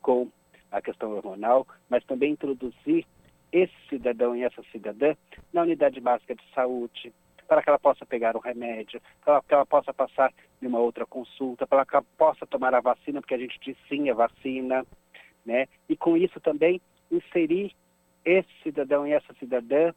[0.00, 0.30] com
[0.70, 3.06] a questão hormonal, mas também introduzir
[3.54, 5.14] esse cidadão e essa cidadã
[5.52, 7.12] na unidade básica de saúde,
[7.46, 11.06] para que ela possa pegar um remédio, para que ela possa passar em uma outra
[11.06, 14.84] consulta, para que ela possa tomar a vacina, porque a gente diz sim a vacina,
[15.46, 15.68] né?
[15.88, 16.80] E com isso também
[17.12, 17.72] inserir
[18.24, 19.94] esse cidadão e essa cidadã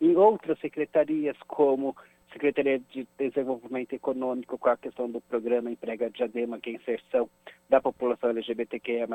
[0.00, 1.96] em outras secretarias, como
[2.32, 7.28] Secretaria de Desenvolvimento Econômico, com a questão do programa Emprega Diadema, que é a inserção
[7.68, 9.08] da população LGBTQIA+,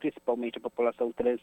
[0.00, 1.40] principalmente a população trans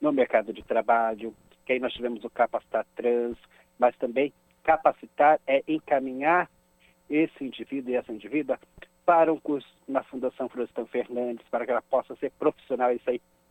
[0.00, 1.34] no mercado de trabalho,
[1.64, 3.36] que aí nós tivemos o Capacitar Trans,
[3.78, 4.32] mas também
[4.62, 6.48] capacitar é encaminhar
[7.08, 8.58] esse indivíduo e essa indivídua
[9.04, 12.90] para um curso na Fundação Florestan Fernandes, para que ela possa ser profissional,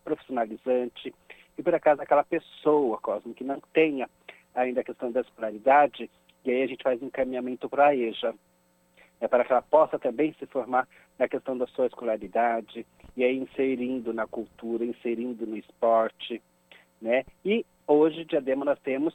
[0.04, 1.14] profissionalizante,
[1.58, 4.10] e por acaso aquela pessoa, Cosmo, que não tenha
[4.56, 6.10] ainda a questão da escolaridade,
[6.46, 8.34] e aí a gente faz um encaminhamento para a EJA,
[9.20, 10.88] é para que ela possa também se formar
[11.18, 12.86] na questão da sua escolaridade,
[13.16, 16.42] e aí inserindo na cultura, inserindo no esporte,
[17.02, 17.26] né?
[17.44, 19.14] E hoje, Diadema, nós temos,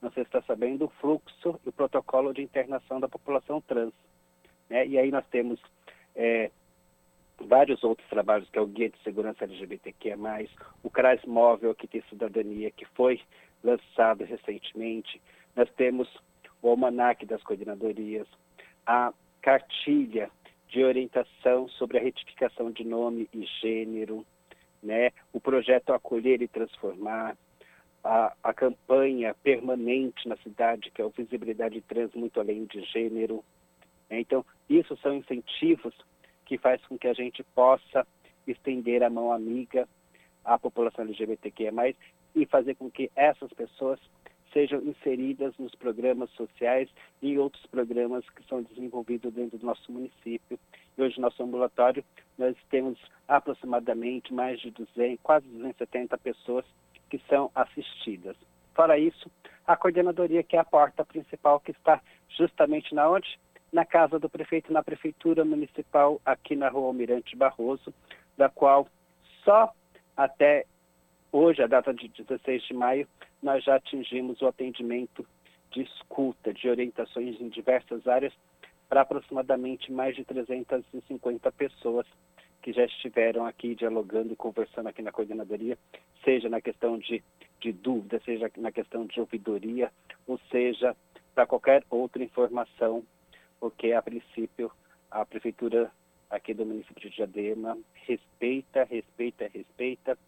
[0.00, 3.92] não sei se está sabendo, o fluxo e o protocolo de internação da população trans,
[4.68, 4.86] né?
[4.86, 5.60] E aí nós temos
[6.14, 6.50] é,
[7.40, 10.16] vários outros trabalhos, que é o Guia de Segurança LGBTQ+,
[10.82, 13.20] o CRAS Móvel, que tem cidadania, que foi
[13.62, 15.20] lançado recentemente.
[15.54, 16.08] Nós temos
[16.60, 18.26] o Almanac das Coordenadorias,
[18.86, 20.30] a cartilha
[20.72, 24.24] de orientação sobre a retificação de nome e gênero,
[24.82, 25.10] né?
[25.30, 27.36] o projeto Acolher e Transformar,
[28.02, 33.44] a, a campanha permanente na cidade, que é o Visibilidade Trans Muito Além de Gênero.
[34.10, 35.94] Então, isso são incentivos
[36.46, 38.06] que faz com que a gente possa
[38.46, 39.86] estender a mão amiga
[40.42, 41.94] à população LGBTQIA+,
[42.34, 44.00] e fazer com que essas pessoas
[44.52, 46.88] sejam inseridas nos programas sociais
[47.20, 50.58] e outros programas que são desenvolvidos dentro do nosso município.
[50.96, 52.04] E hoje, no nosso ambulatório,
[52.38, 56.64] nós temos aproximadamente mais de 200, quase 270 pessoas
[57.08, 58.36] que são assistidas.
[58.74, 59.30] Fora isso,
[59.66, 63.38] a coordenadoria, que é a porta principal, que está justamente na onde?
[63.72, 67.92] Na casa do prefeito, na prefeitura municipal, aqui na rua Almirante Barroso,
[68.36, 68.88] da qual
[69.44, 69.72] só
[70.16, 70.66] até
[71.34, 73.08] Hoje, a data de 16 de maio,
[73.42, 75.26] nós já atingimos o atendimento
[75.70, 78.34] de escuta, de orientações em diversas áreas,
[78.86, 82.06] para aproximadamente mais de 350 pessoas
[82.60, 85.78] que já estiveram aqui dialogando e conversando aqui na coordenadoria,
[86.22, 87.24] seja na questão de,
[87.58, 89.90] de dúvida, seja na questão de ouvidoria,
[90.26, 90.94] ou seja,
[91.34, 93.02] para qualquer outra informação,
[93.58, 94.70] porque a princípio
[95.10, 95.90] a prefeitura
[96.28, 100.18] aqui do município de Diadema respeita, respeita, respeita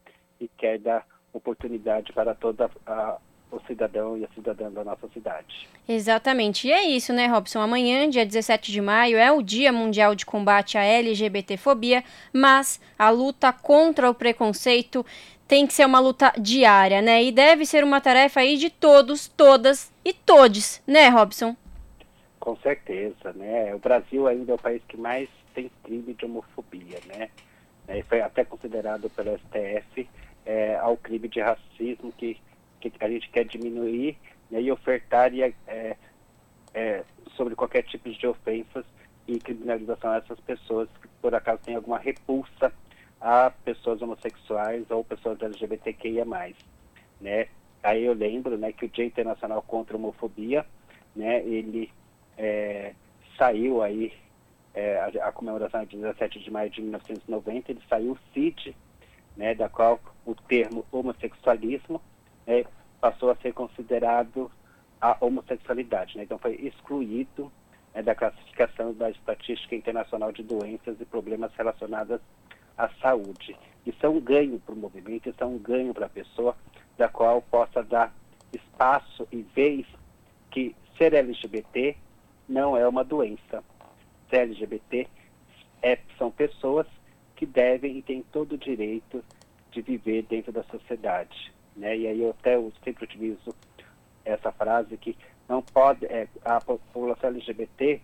[0.40, 3.18] e quer dar oportunidade para toda a
[3.54, 5.68] o cidadão e a cidadã da nossa cidade.
[5.88, 6.66] Exatamente.
[6.66, 7.60] E é isso, né, Robson?
[7.60, 13.10] Amanhã, dia 17 de maio, é o Dia Mundial de Combate à LGBTfobia, mas a
[13.10, 15.04] luta contra o preconceito
[15.46, 17.22] tem que ser uma luta diária, né?
[17.22, 21.54] E deve ser uma tarefa aí de todos, todas e todes, né, Robson?
[22.40, 23.74] Com certeza, né?
[23.74, 27.28] O Brasil ainda é o país que mais tem crime de homofobia, né?
[27.86, 30.08] É, foi até considerado pelo STF
[30.46, 32.40] é, ao crime de racismo que,
[32.80, 34.16] que a gente quer diminuir
[34.50, 35.96] né, e ofertar e, é,
[36.72, 37.04] é,
[37.36, 38.84] sobre qualquer tipo de ofensas
[39.26, 42.72] e criminalização a essas pessoas que por acaso têm alguma repulsa
[43.20, 46.24] a pessoas homossexuais ou pessoas LGBTQIA+.
[47.20, 47.48] Né?
[47.82, 50.66] Aí eu lembro né, que o Dia Internacional contra a Homofobia,
[51.16, 51.90] né, ele
[52.36, 52.92] é,
[53.38, 54.12] saiu aí,
[54.74, 58.76] é, a, a, comemoração é de 17 de maio de 1990, ele saiu o CID,
[59.36, 62.00] né, da qual o termo homossexualismo
[62.46, 62.64] né,
[63.00, 64.50] passou a ser considerado
[65.00, 66.16] a homossexualidade.
[66.16, 66.24] Né?
[66.24, 67.50] Então foi excluído
[67.94, 72.20] né, da classificação da Estatística Internacional de Doenças e Problemas Relacionados
[72.76, 73.56] à saúde.
[73.86, 76.56] Isso é um ganho para o movimento, isso é um ganho para a pessoa,
[76.96, 78.12] da qual possa dar
[78.52, 79.86] espaço e vez
[80.50, 81.96] que ser LGBT
[82.48, 83.62] não é uma doença.
[84.38, 85.06] LGBT
[85.82, 86.86] é, são pessoas
[87.36, 89.24] que devem e têm todo o direito
[89.70, 91.52] de viver dentro da sociedade.
[91.76, 91.96] Né?
[91.96, 93.54] E aí eu até eu sempre utilizo
[94.24, 95.16] essa frase que
[95.48, 98.00] não pode, é, a população LGBT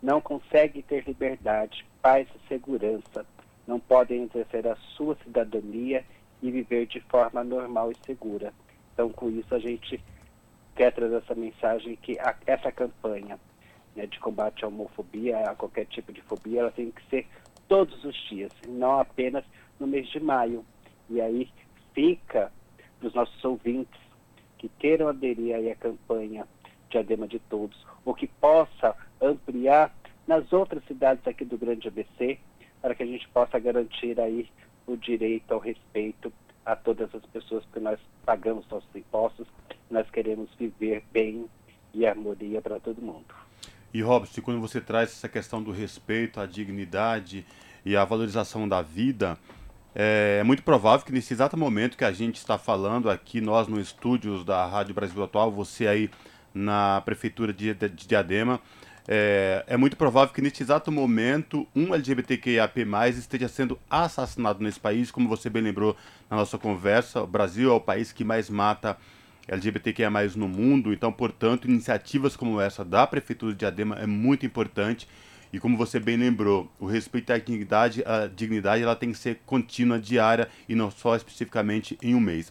[0.00, 3.24] não consegue ter liberdade, paz e segurança
[3.66, 6.04] não podem exercer a sua cidadania
[6.42, 8.52] e viver de forma normal e segura.
[8.92, 10.02] Então, com isso, a gente
[10.74, 13.38] quer trazer essa mensagem que a, essa campanha
[13.94, 17.26] né, de combate à homofobia, a qualquer tipo de fobia, ela tem que ser
[17.68, 19.44] todos os dias, não apenas
[19.78, 20.64] no mês de maio.
[21.08, 21.48] E aí
[21.94, 22.52] fica
[22.98, 24.00] para os nossos ouvintes
[24.58, 26.46] que queiram aderir aí à campanha
[26.90, 29.94] Diadema de Todos, ou que possa ampliar
[30.26, 32.38] nas outras cidades aqui do Grande ABC,
[32.80, 34.48] para que a gente possa garantir aí
[34.86, 36.32] o direito ao respeito
[36.64, 39.46] a todas as pessoas que nós pagamos nossos impostos,
[39.90, 41.46] nós queremos viver bem
[41.92, 43.34] e harmonia para todo mundo.
[43.92, 47.44] E Robson, quando você traz essa questão do respeito, a dignidade
[47.84, 49.38] e a valorização da vida,
[49.94, 53.68] é, é muito provável que nesse exato momento que a gente está falando aqui, nós
[53.68, 56.10] no estúdios da Rádio Brasil Atual, você aí
[56.54, 58.60] na prefeitura de, de Diadema,
[59.06, 65.10] é, é, muito provável que neste exato momento um LGBTQIAP+, esteja sendo assassinado nesse país,
[65.10, 65.96] como você bem lembrou
[66.30, 68.96] na nossa conversa, o Brasil é o país que mais mata
[69.52, 75.06] LGBTQIA+, no mundo, então, portanto, iniciativas como essa da Prefeitura de Diadema é muito importante,
[75.52, 79.40] e como você bem lembrou, o respeito à dignidade, a dignidade ela tem que ser
[79.44, 82.50] contínua, diária, e não só especificamente em um mês.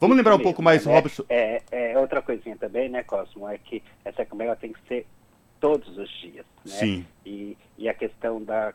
[0.00, 0.94] Vamos lembrar um pouco mais, né?
[0.94, 1.24] Robson.
[1.28, 5.06] É, é, outra coisinha também, né, Cosmo, é que essa campanha tem que ser
[5.60, 6.46] todos os dias.
[6.64, 6.72] Né?
[6.72, 7.06] Sim.
[7.24, 8.72] E, e a questão da,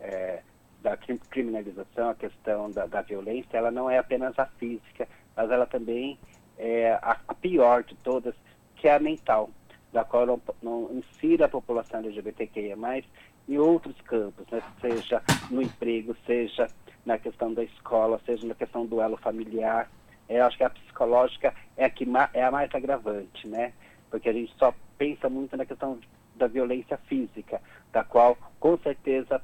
[0.00, 0.40] é,
[0.82, 5.66] da criminalização, a questão da, da violência, ela não é apenas a física, mas ela
[5.66, 6.18] também
[6.58, 8.34] é a, pior de todas,
[8.76, 9.50] que é a mental,
[9.92, 12.76] da qual não, não insira a população LGBTQIA+,
[13.48, 14.62] em outros campos, né?
[14.80, 16.68] seja no emprego, seja
[17.04, 19.90] na questão da escola, seja na questão do elo familiar.
[20.28, 23.72] É, acho que a psicológica é a, que é a mais agravante, né?
[24.10, 25.98] Porque a gente só pensa muito na questão
[26.36, 27.60] da violência física,
[27.92, 29.42] da qual, com certeza,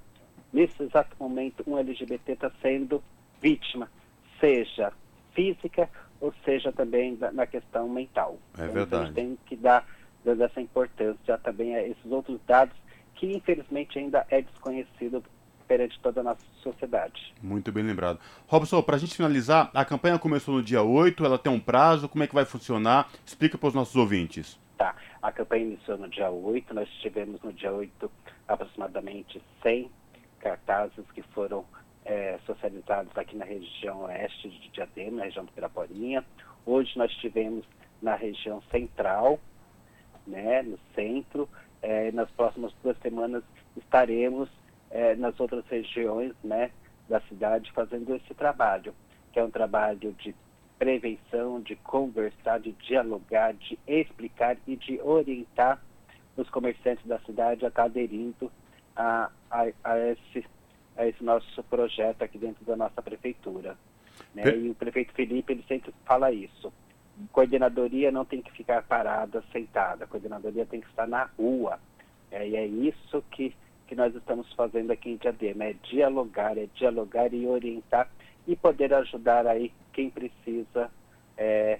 [0.52, 3.02] nesse exato momento, um LGBT está sendo
[3.40, 3.90] vítima,
[4.40, 4.92] seja
[5.32, 5.88] física
[6.20, 8.38] ou seja também da, na questão mental.
[8.56, 9.02] É então, verdade.
[9.02, 9.86] a gente tem que dar,
[10.24, 12.76] dar essa importância também a esses outros dados
[13.14, 15.22] que, infelizmente, ainda é desconhecido
[15.66, 17.34] perante toda a nossa sociedade.
[17.42, 18.18] Muito bem lembrado.
[18.46, 22.08] Robson, para a gente finalizar, a campanha começou no dia 8, ela tem um prazo,
[22.08, 23.08] como é que vai funcionar?
[23.24, 24.58] Explica para os nossos ouvintes.
[24.78, 24.96] Tá.
[25.20, 28.10] A campanha iniciou no dia 8, nós tivemos no dia 8
[28.46, 29.90] aproximadamente 100
[30.40, 31.64] cartazes que foram
[32.08, 36.24] é, socializados aqui na região oeste de Diadema, na região do Piraporinha.
[36.64, 37.64] Hoje nós tivemos
[38.00, 39.38] na região central,
[40.26, 41.48] né, no centro.
[41.80, 43.44] É, nas próximas duas semanas
[43.76, 44.48] estaremos
[44.90, 46.72] é, nas outras regiões né,
[47.08, 48.92] da cidade fazendo esse trabalho,
[49.32, 50.34] que é um trabalho de
[50.76, 55.80] prevenção, de conversar, de dialogar, de explicar e de orientar
[56.36, 58.50] os comerciantes da cidade a estar aderindo
[58.96, 60.44] a, a, a, esse,
[60.98, 63.76] a esse nosso projeto aqui dentro da nossa prefeitura.
[64.34, 64.56] Né?
[64.56, 66.72] E o prefeito Felipe ele sempre fala isso.
[67.32, 70.04] Coordenadoria não tem que ficar parada, sentada.
[70.04, 71.78] A coordenadoria tem que estar na rua.
[72.30, 73.54] É, e é isso que,
[73.86, 75.64] que nós estamos fazendo aqui em Diadema.
[75.64, 78.08] É dialogar, é dialogar e orientar
[78.46, 80.90] e poder ajudar aí quem precisa
[81.36, 81.78] é,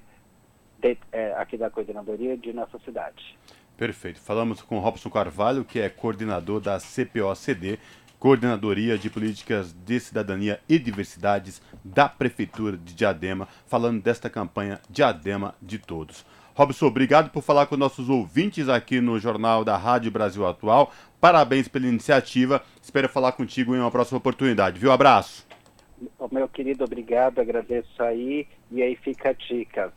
[1.36, 3.36] aqui da coordenadoria de nossa cidade.
[3.76, 4.20] Perfeito.
[4.20, 7.78] Falamos com Robson Carvalho, que é coordenador da CPOCD,
[8.18, 15.54] Coordenadoria de Políticas de Cidadania e Diversidades da Prefeitura de Diadema, falando desta campanha Diadema
[15.62, 16.26] de Todos.
[16.54, 20.92] Robson, obrigado por falar com nossos ouvintes aqui no Jornal da Rádio Brasil Atual.
[21.20, 22.60] Parabéns pela iniciativa.
[22.82, 24.80] Espero falar contigo em uma próxima oportunidade.
[24.80, 24.90] Viu?
[24.90, 25.46] Abraço.
[26.32, 28.48] Meu querido, obrigado, agradeço aí.
[28.72, 29.92] E aí fica a dica.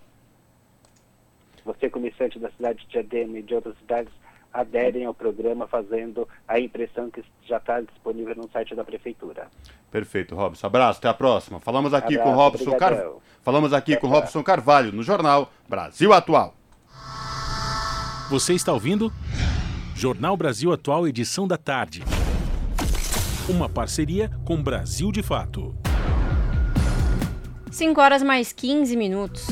[1.65, 4.13] Você, comerciante da cidade de Diadema e de outras cidades,
[4.53, 9.47] aderem ao programa fazendo a impressão que já está disponível no site da prefeitura.
[9.89, 10.67] Perfeito, Robson.
[10.67, 11.59] Abraço, até a próxima.
[11.59, 13.11] Falamos aqui Abraço, com Robson Car...
[13.41, 16.53] Falamos aqui com Robson Carvalho no jornal Brasil Atual.
[18.29, 19.11] Você está ouvindo
[19.95, 22.03] Jornal Brasil Atual, edição da tarde.
[23.49, 25.75] Uma parceria com Brasil de Fato.
[27.69, 29.47] 5 horas mais 15 minutos.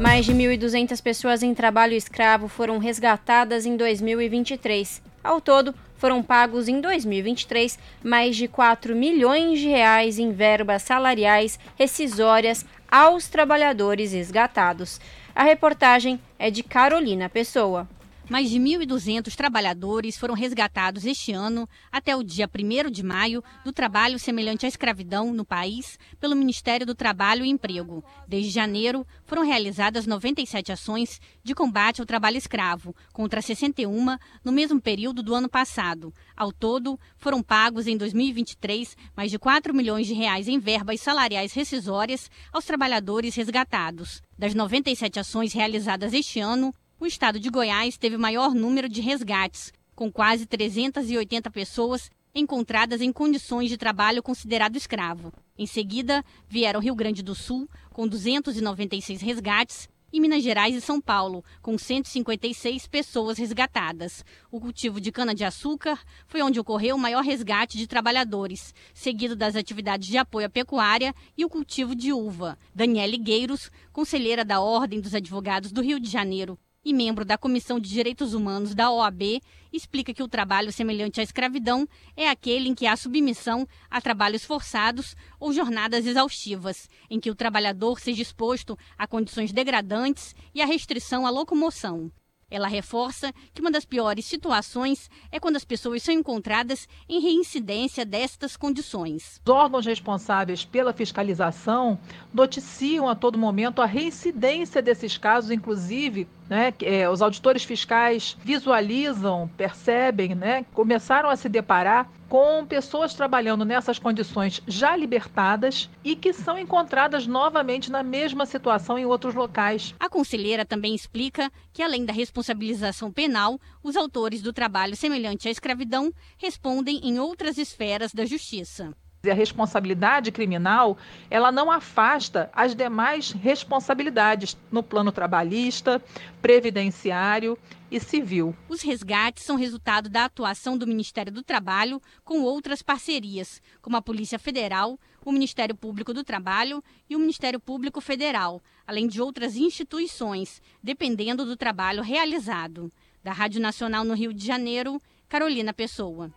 [0.00, 5.02] Mais de 1.200 pessoas em trabalho escravo foram resgatadas em 2023.
[5.22, 11.58] Ao todo, foram pagos em 2023 mais de 4 milhões de reais em verbas salariais
[11.76, 14.98] rescisórias aos trabalhadores resgatados.
[15.34, 17.86] A reportagem é de Carolina Pessoa.
[18.30, 23.72] Mais de 1.200 trabalhadores foram resgatados este ano, até o dia 1 de maio, do
[23.72, 28.04] trabalho semelhante à escravidão no país pelo Ministério do Trabalho e Emprego.
[28.28, 34.80] Desde janeiro, foram realizadas 97 ações de combate ao trabalho escravo, contra 61 no mesmo
[34.80, 36.14] período do ano passado.
[36.36, 41.52] Ao todo, foram pagos em 2023 mais de 4 milhões de reais em verbas salariais
[41.52, 44.22] rescisórias aos trabalhadores resgatados.
[44.38, 49.00] Das 97 ações realizadas este ano, o estado de Goiás teve o maior número de
[49.00, 55.32] resgates, com quase 380 pessoas encontradas em condições de trabalho considerado escravo.
[55.56, 61.00] Em seguida, vieram Rio Grande do Sul, com 296 resgates, e Minas Gerais e São
[61.00, 64.22] Paulo, com 156 pessoas resgatadas.
[64.50, 70.06] O cultivo de cana-de-açúcar foi onde ocorreu o maior resgate de trabalhadores, seguido das atividades
[70.06, 72.58] de apoio à pecuária e o cultivo de uva.
[72.74, 77.78] Daniele Gueiros, conselheira da Ordem dos Advogados do Rio de Janeiro, e membro da Comissão
[77.78, 79.40] de Direitos Humanos da OAB,
[79.72, 84.44] explica que o trabalho semelhante à escravidão é aquele em que há submissão a trabalhos
[84.44, 90.66] forçados ou jornadas exaustivas, em que o trabalhador seja exposto a condições degradantes e a
[90.66, 92.10] restrição à locomoção.
[92.50, 98.04] Ela reforça que uma das piores situações é quando as pessoas são encontradas em reincidência
[98.04, 99.40] destas condições.
[99.46, 101.96] Os órgãos responsáveis pela fiscalização
[102.34, 109.48] noticiam a todo momento a reincidência desses casos, inclusive né, é, os auditores fiscais visualizam,
[109.56, 116.32] percebem, né, começaram a se deparar com pessoas trabalhando nessas condições já libertadas e que
[116.32, 119.94] são encontradas novamente na mesma situação em outros locais.
[119.98, 125.50] A conselheira também explica que, além da responsabilização penal, os autores do trabalho semelhante à
[125.50, 128.92] escravidão respondem em outras esferas da justiça.
[129.28, 130.96] A responsabilidade criminal,
[131.30, 136.02] ela não afasta as demais responsabilidades no plano trabalhista,
[136.40, 137.58] previdenciário
[137.90, 138.56] e civil.
[138.66, 144.00] Os resgates são resultado da atuação do Ministério do Trabalho com outras parcerias, como a
[144.00, 149.54] Polícia Federal, o Ministério Público do Trabalho e o Ministério Público Federal, além de outras
[149.54, 152.90] instituições, dependendo do trabalho realizado.
[153.22, 154.98] Da Rádio Nacional no Rio de Janeiro,
[155.28, 156.32] Carolina Pessoa.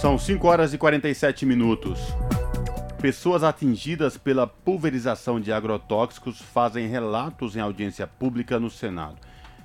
[0.00, 2.00] São 5 horas e 47 minutos.
[3.02, 9.18] Pessoas atingidas pela pulverização de agrotóxicos fazem relatos em audiência pública no Senado.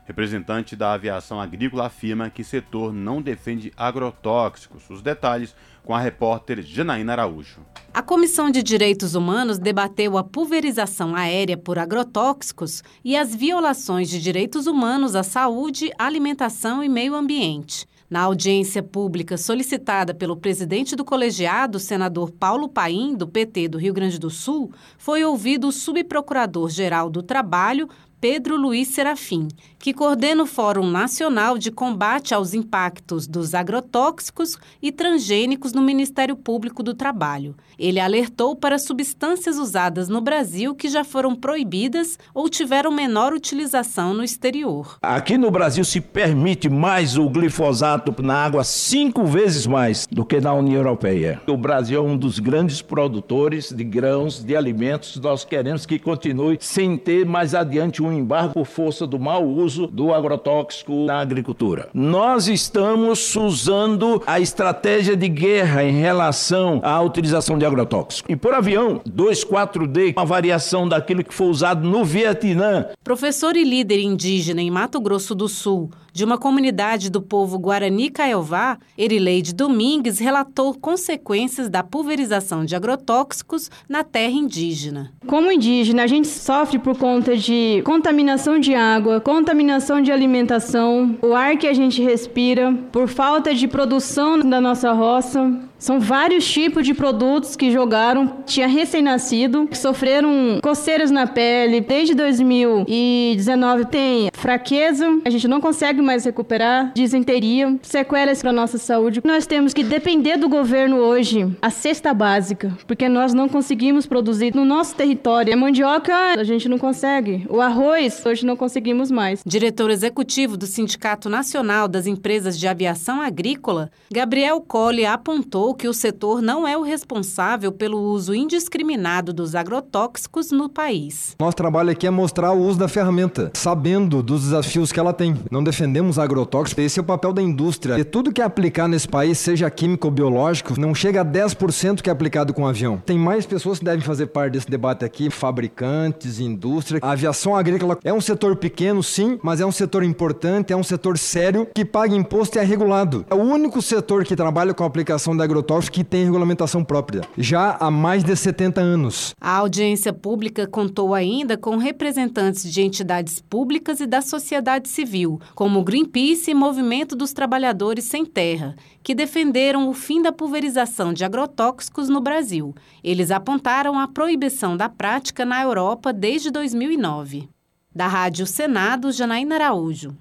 [0.04, 4.90] Representante da aviação agrícola afirma que setor não defende agrotóxicos.
[4.90, 5.56] Os detalhes
[5.86, 7.62] com a repórter Janaína Araújo.
[7.94, 14.22] A Comissão de Direitos Humanos debateu a pulverização aérea por agrotóxicos e as violações de
[14.22, 17.88] direitos humanos à saúde, alimentação e meio ambiente.
[18.16, 23.94] Na audiência pública solicitada pelo presidente do colegiado, senador Paulo Paim, do PT do Rio
[23.94, 27.90] Grande do Sul, foi ouvido o subprocurador-geral do Trabalho,
[28.22, 29.50] Pedro Luiz Serafim,
[29.86, 36.36] que coordena o Fórum Nacional de Combate aos Impactos dos Agrotóxicos e Transgênicos no Ministério
[36.36, 37.54] Público do Trabalho.
[37.78, 44.12] Ele alertou para substâncias usadas no Brasil que já foram proibidas ou tiveram menor utilização
[44.12, 44.98] no exterior.
[45.04, 50.42] Aqui no Brasil se permite mais o glifosato na água cinco vezes mais do que
[50.42, 51.40] na União Europeia.
[51.46, 55.16] O Brasil é um dos grandes produtores de grãos, de alimentos.
[55.18, 59.75] Nós queremos que continue sem ter mais adiante um embargo por força do mau uso
[59.76, 61.90] do agrotóxico na agricultura.
[61.94, 68.32] Nós estamos usando a estratégia de guerra em relação à utilização de agrotóxico.
[68.32, 72.88] E por avião, 2,4-D, uma variação daquilo que foi usado no Vietnã.
[73.04, 78.10] Professor e líder indígena em Mato Grosso do Sul, de uma comunidade do povo Guarani
[78.10, 85.12] Caiová, Erileide Domingues relatou consequências da pulverização de agrotóxicos na terra indígena.
[85.28, 91.34] Como indígena, a gente sofre por conta de contaminação de água, contaminação de alimentação, o
[91.34, 95.60] ar que a gente respira, por falta de produção da nossa roça.
[95.86, 101.80] São vários tipos de produtos que jogaram, tinha recém-nascido, que sofreram coceiras na pele.
[101.80, 109.22] Desde 2019 tem fraqueza, a gente não consegue mais recuperar, disenteria, sequelas para nossa saúde.
[109.24, 114.56] Nós temos que depender do governo hoje, a cesta básica, porque nós não conseguimos produzir
[114.56, 115.54] no nosso território.
[115.54, 119.44] A mandioca a gente não consegue, o arroz hoje não conseguimos mais.
[119.46, 125.94] Diretor executivo do Sindicato Nacional das Empresas de Aviação Agrícola, Gabriel Colli apontou que o
[125.94, 131.36] setor não é o responsável pelo uso indiscriminado dos agrotóxicos no país.
[131.40, 135.36] Nosso trabalho aqui é mostrar o uso da ferramenta, sabendo dos desafios que ela tem.
[135.52, 138.00] Não defendemos agrotóxicos, esse é o papel da indústria.
[138.00, 142.02] E tudo que é aplicar nesse país, seja químico ou biológico, não chega a 10%
[142.02, 143.02] que é aplicado com avião.
[143.06, 147.00] Tem mais pessoas que devem fazer parte desse debate aqui, fabricantes, indústria.
[147.02, 150.84] A aviação agrícola é um setor pequeno, sim, mas é um setor importante, é um
[150.84, 153.26] setor sério que paga imposto e é regulado.
[153.30, 157.22] É o único setor que trabalha com a aplicação da agrotóxico que tem regulamentação própria,
[157.38, 159.34] já há mais de 70 anos.
[159.40, 165.80] A audiência pública contou ainda com representantes de entidades públicas e da sociedade civil, como
[165.80, 171.24] o Greenpeace e Movimento dos Trabalhadores Sem Terra, que defenderam o fim da pulverização de
[171.24, 172.76] agrotóxicos no Brasil.
[173.04, 177.48] Eles apontaram a proibição da prática na Europa desde 2009.
[177.96, 180.18] Da Rádio Senado, Janaína Araújo.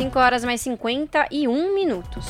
[0.00, 2.24] 5 horas mais 51 minutos.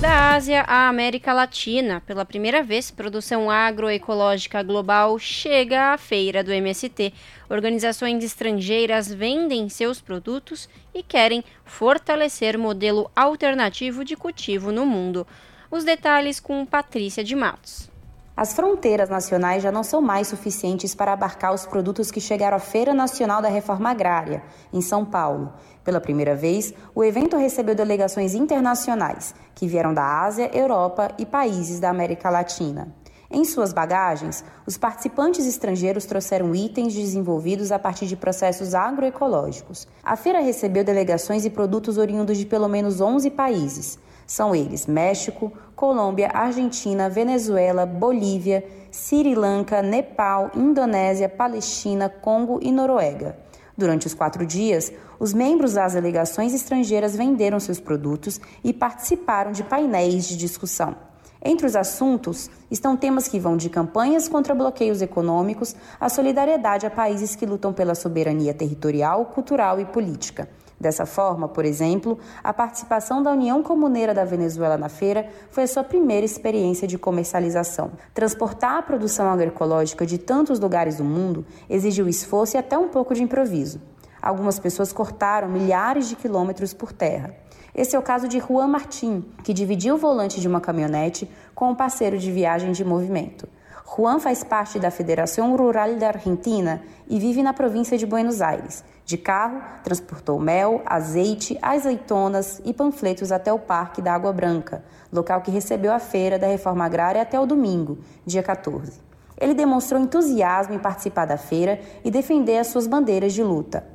[0.00, 6.50] Da Ásia à América Latina, pela primeira vez, produção agroecológica global chega à feira do
[6.50, 7.12] MST.
[7.50, 15.26] Organizações estrangeiras vendem seus produtos e querem fortalecer modelo alternativo de cultivo no mundo.
[15.70, 17.92] Os detalhes com Patrícia de Matos.
[18.34, 22.60] As fronteiras nacionais já não são mais suficientes para abarcar os produtos que chegaram à
[22.60, 24.42] Feira Nacional da Reforma Agrária,
[24.72, 25.52] em São Paulo.
[25.84, 31.80] Pela primeira vez, o evento recebeu delegações internacionais, que vieram da Ásia, Europa e países
[31.80, 32.94] da América Latina.
[33.34, 39.88] Em suas bagagens, os participantes estrangeiros trouxeram itens desenvolvidos a partir de processos agroecológicos.
[40.04, 43.98] A feira recebeu delegações e produtos oriundos de pelo menos 11 países.
[44.26, 53.38] São eles México, Colômbia, Argentina, Venezuela, Bolívia, Sri Lanka, Nepal, Indonésia, Palestina, Congo e Noruega.
[53.76, 54.92] Durante os quatro dias,
[55.22, 60.96] os membros das delegações estrangeiras venderam seus produtos e participaram de painéis de discussão.
[61.44, 66.90] Entre os assuntos estão temas que vão de campanhas contra bloqueios econômicos à solidariedade a
[66.90, 70.48] países que lutam pela soberania territorial, cultural e política.
[70.80, 75.68] Dessa forma, por exemplo, a participação da União Comuneira da Venezuela na feira foi a
[75.68, 77.92] sua primeira experiência de comercialização.
[78.12, 83.14] Transportar a produção agroecológica de tantos lugares do mundo exigiu esforço e até um pouco
[83.14, 83.91] de improviso.
[84.22, 87.34] Algumas pessoas cortaram milhares de quilômetros por terra.
[87.74, 91.70] Esse é o caso de Juan Martín, que dividiu o volante de uma caminhonete com
[91.70, 93.48] um parceiro de viagem de movimento.
[93.96, 98.84] Juan faz parte da Federação Rural da Argentina e vive na província de Buenos Aires.
[99.04, 105.40] De carro, transportou mel, azeite, azeitonas e panfletos até o Parque da Água Branca, local
[105.40, 109.00] que recebeu a feira da reforma agrária até o domingo, dia 14.
[109.38, 113.91] Ele demonstrou entusiasmo em participar da feira e defender as suas bandeiras de luta.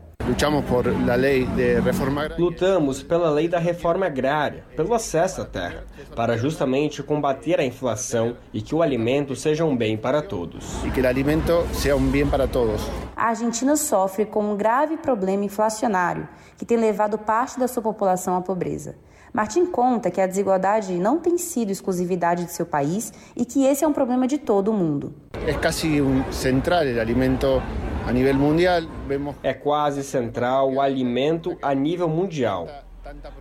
[2.37, 8.35] Lutamos pela lei da reforma agrária, pelo acesso à terra, para justamente combater a inflação
[8.53, 10.83] e que o alimento seja um bem para todos.
[10.83, 12.81] E que o alimento seja um bem para todos.
[13.15, 18.35] A Argentina sofre com um grave problema inflacionário que tem levado parte da sua população
[18.35, 18.95] à pobreza.
[19.33, 23.83] Martin conta que a desigualdade não tem sido exclusividade de seu país e que esse
[23.83, 25.13] é um problema de todo o mundo.
[25.45, 26.01] É quase
[26.31, 27.61] central o alimento
[28.05, 28.81] a nível mundial.
[29.07, 29.35] Vemos...
[29.43, 32.67] É quase central o alimento a nível mundial.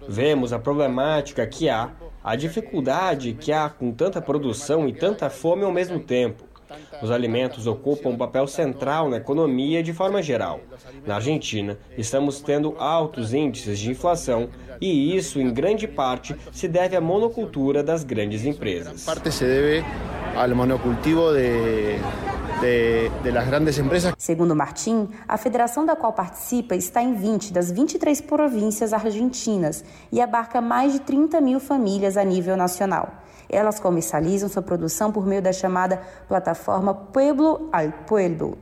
[0.08, 1.90] Vemos a problemática que há,
[2.22, 6.44] a dificuldade que há com tanta produção e tanta fome ao mesmo tempo.
[7.02, 10.60] Os alimentos ocupam um papel central na economia de forma geral.
[11.06, 14.48] Na Argentina, estamos tendo altos índices de inflação
[14.80, 19.04] e isso, em grande parte, se deve à monocultura das grandes empresas.
[19.04, 19.84] Parte se deve
[20.34, 21.98] ao monocultivo de
[22.60, 24.14] de, de las grandes empresas.
[24.18, 30.20] Segundo Martim, a federação da qual participa está em 20 das 23 províncias argentinas e
[30.20, 33.25] abarca mais de 30 mil famílias a nível nacional.
[33.48, 38.58] Elas comercializam sua produção por meio da chamada plataforma Pueblo al Pueblo.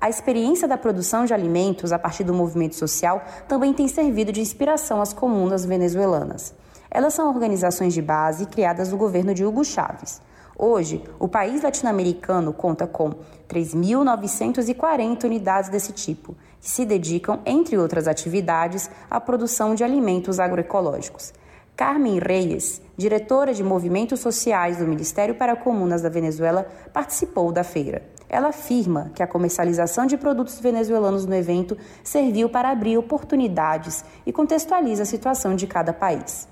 [0.00, 4.40] A experiência da produção de alimentos a partir do movimento social também tem servido de
[4.40, 6.54] inspiração às comunas venezuelanas.
[6.90, 10.20] Elas são organizações de base criadas no governo de Hugo Chávez.
[10.58, 13.10] Hoje, o país latino-americano conta com
[13.46, 21.34] 3.940 unidades desse tipo, que se dedicam, entre outras atividades, à produção de alimentos agroecológicos.
[21.76, 28.02] Carmen Reyes, diretora de movimentos sociais do Ministério para Comunas da Venezuela, participou da feira.
[28.30, 34.32] Ela afirma que a comercialização de produtos venezuelanos no evento serviu para abrir oportunidades e
[34.32, 36.48] contextualiza a situação de cada país.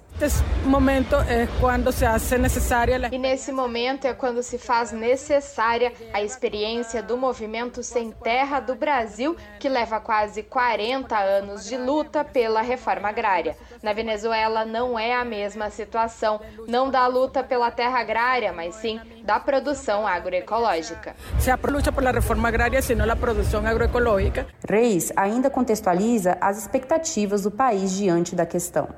[3.11, 8.77] E nesse momento é quando se faz necessária a experiência do movimento Sem Terra do
[8.77, 13.57] Brasil, que leva quase 40 anos de luta pela reforma agrária.
[13.83, 19.01] Na Venezuela não é a mesma situação, não da luta pela terra agrária, mas sim
[19.25, 21.17] da produção agroecológica.
[21.39, 24.47] Se a luta pela reforma agrária, senão a produção agroecológica.
[24.69, 28.89] Reis ainda contextualiza as expectativas do país diante da questão.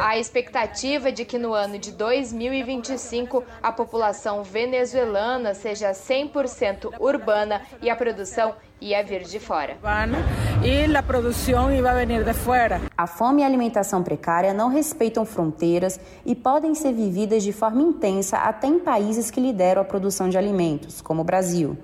[0.00, 7.88] A expectativa de que no ano de 2025 a população venezuelana seja 100% urbana e
[7.88, 9.76] a produção ia vir de fora.
[10.62, 12.80] E a produção ia vir de fora.
[12.96, 17.82] A fome e a alimentação precária não respeitam fronteiras e podem ser vividas de forma
[17.82, 21.76] intensa até em países que lideram a produção de alimentos, como o Brasil.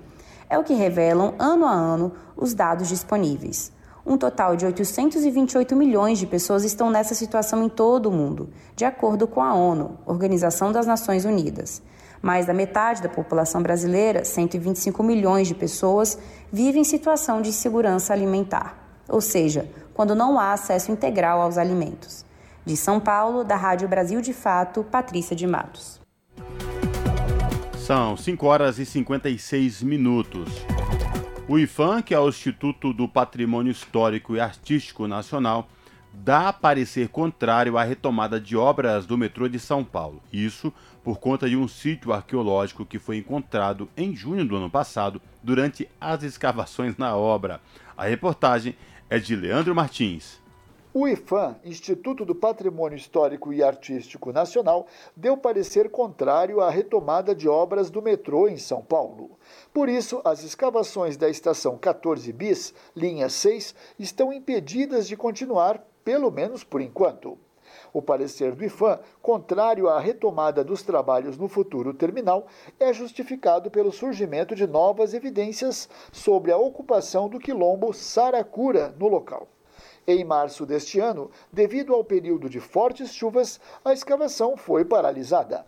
[0.49, 3.73] É o que revelam ano a ano os dados disponíveis.
[4.05, 8.85] Um total de 828 milhões de pessoas estão nessa situação em todo o mundo, de
[8.85, 11.81] acordo com a ONU, Organização das Nações Unidas.
[12.25, 16.17] Mais da metade da população brasileira, 125 milhões de pessoas,
[16.51, 18.75] vive em situação de insegurança alimentar,
[19.07, 22.25] ou seja, quando não há acesso integral aos alimentos.
[22.65, 26.01] De São Paulo, da Rádio Brasil de Fato, Patrícia de Matos.
[27.77, 30.49] São 5 horas e 56 minutos.
[31.47, 35.67] O IFAM, que é o Instituto do Patrimônio Histórico e Artístico Nacional,
[36.23, 40.21] dá parecer contrário à retomada de obras do metrô de São Paulo.
[40.31, 40.71] Isso
[41.03, 45.87] por conta de um sítio arqueológico que foi encontrado em junho do ano passado durante
[45.99, 47.61] as escavações na obra.
[47.95, 48.75] A reportagem
[49.09, 50.43] é de Leandro Martins.
[50.97, 57.49] O IFAM, Instituto do Patrimônio Histórico e Artístico Nacional, deu parecer contrário à retomada de
[57.49, 59.37] obras do metrô em São Paulo.
[59.73, 66.31] Por isso, as escavações da estação 14 bis, linha 6, estão impedidas de continuar, pelo
[66.31, 67.37] menos por enquanto.
[67.91, 72.45] O parecer do IFAM, contrário à retomada dos trabalhos no futuro terminal,
[72.79, 79.47] é justificado pelo surgimento de novas evidências sobre a ocupação do quilombo Saracura no local.
[80.07, 85.65] Em março deste ano, devido ao período de fortes chuvas, a escavação foi paralisada.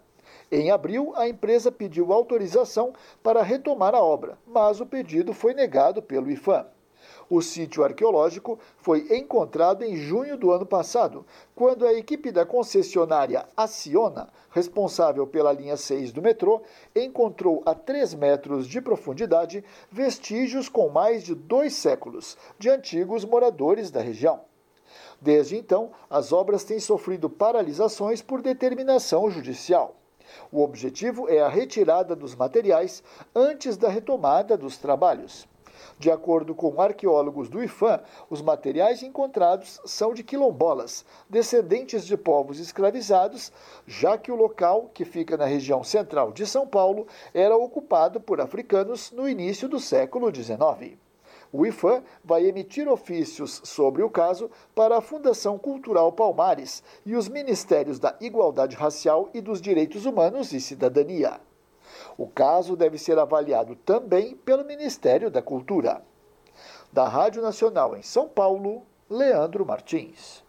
[0.52, 6.02] Em abril, a empresa pediu autorização para retomar a obra, mas o pedido foi negado
[6.02, 6.68] pelo IFAM.
[7.30, 13.46] O sítio arqueológico foi encontrado em junho do ano passado, quando a equipe da concessionária
[13.56, 16.62] Aciona, responsável pela linha 6 do metrô,
[16.96, 19.62] encontrou a 3 metros de profundidade
[19.92, 24.42] vestígios com mais de dois séculos de antigos moradores da região.
[25.20, 29.96] Desde então, as obras têm sofrido paralisações por determinação judicial.
[30.50, 33.04] O objetivo é a retirada dos materiais
[33.36, 35.46] antes da retomada dos trabalhos.
[36.00, 42.60] De acordo com arqueólogos do IFAM, os materiais encontrados são de quilombolas, descendentes de povos
[42.60, 43.52] escravizados,
[43.88, 48.40] já que o local, que fica na região central de São Paulo, era ocupado por
[48.40, 50.98] africanos no início do século XIX.
[51.52, 57.28] O IFAM vai emitir ofícios sobre o caso para a Fundação Cultural Palmares e os
[57.28, 61.40] Ministérios da Igualdade Racial e dos Direitos Humanos e Cidadania.
[62.18, 66.02] O caso deve ser avaliado também pelo Ministério da Cultura.
[66.92, 70.44] Da Rádio Nacional em São Paulo, Leandro Martins.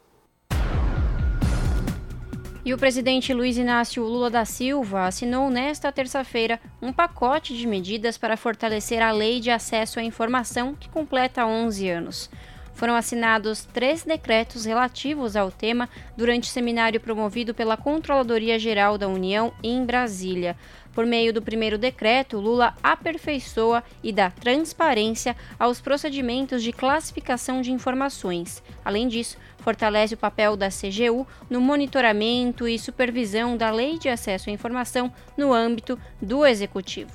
[2.64, 8.16] E o presidente Luiz Inácio Lula da Silva assinou nesta terça-feira um pacote de medidas
[8.16, 12.30] para fortalecer a Lei de Acesso à Informação, que completa 11 anos.
[12.78, 19.52] Foram assinados três decretos relativos ao tema durante seminário promovido pela Controladoria Geral da União
[19.64, 20.56] em Brasília.
[20.98, 27.70] Por meio do primeiro decreto, Lula aperfeiçoa e dá transparência aos procedimentos de classificação de
[27.70, 28.60] informações.
[28.84, 34.50] Além disso, fortalece o papel da CGU no monitoramento e supervisão da Lei de Acesso
[34.50, 37.12] à Informação no âmbito do Executivo.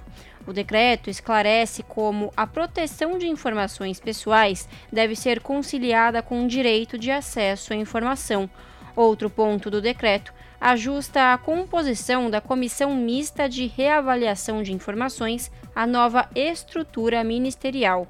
[0.48, 6.98] O decreto esclarece como a proteção de informações pessoais deve ser conciliada com o direito
[6.98, 8.50] de acesso à informação.
[8.96, 15.86] Outro ponto do decreto ajusta a composição da Comissão Mista de Reavaliação de Informações à
[15.86, 18.08] nova estrutura ministerial.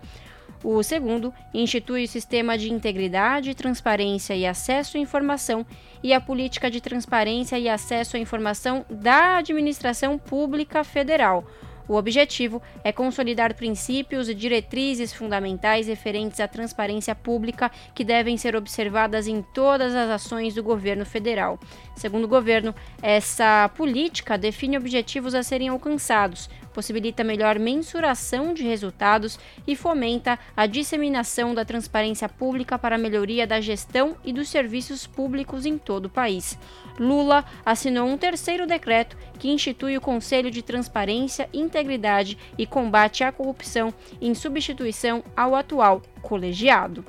[0.63, 5.65] O segundo institui o sistema de integridade, transparência e acesso à informação
[6.03, 11.43] e a política de transparência e acesso à informação da Administração Pública Federal
[11.87, 18.55] o objetivo é consolidar princípios e diretrizes fundamentais referentes à transparência pública que devem ser
[18.55, 21.59] observadas em todas as ações do governo federal.
[21.95, 29.39] Segundo o governo, essa política define objetivos a serem alcançados, possibilita melhor mensuração de resultados
[29.67, 35.05] e fomenta a disseminação da transparência pública para a melhoria da gestão e dos serviços
[35.05, 36.57] públicos em todo o país.
[36.99, 43.31] Lula assinou um terceiro decreto que institui o Conselho de Transparência, Integridade e Combate à
[43.31, 47.05] Corrupção em substituição ao atual colegiado.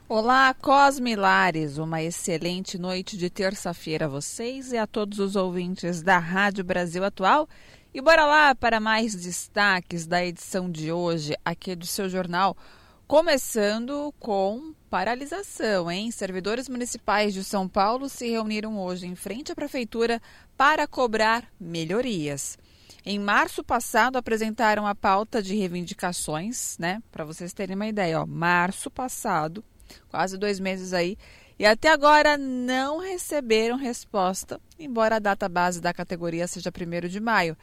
[0.09, 6.19] Olá, Cosmilares, uma excelente noite de terça-feira a vocês e a todos os ouvintes da
[6.19, 7.49] Rádio Brasil Atual.
[7.93, 12.57] E bora lá para mais destaques da edição de hoje aqui do seu jornal,
[13.05, 16.09] começando com paralisação, hein?
[16.13, 20.23] Servidores municipais de São Paulo se reuniram hoje em frente à prefeitura
[20.57, 22.57] para cobrar melhorias.
[23.05, 27.03] Em março passado apresentaram a pauta de reivindicações, né?
[27.11, 29.65] Para vocês terem uma ideia, ó, março passado
[30.09, 31.17] quase dois meses aí,
[31.61, 37.21] e até agora não receberam resposta, embora a data base da categoria seja 1 de
[37.21, 37.55] maio.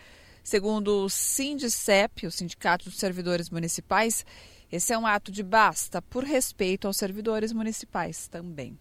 [0.43, 4.23] Segundo o Sindicep, o Sindicato dos Servidores Municipais,
[4.71, 8.77] esse é um ato de basta por respeito aos servidores municipais também.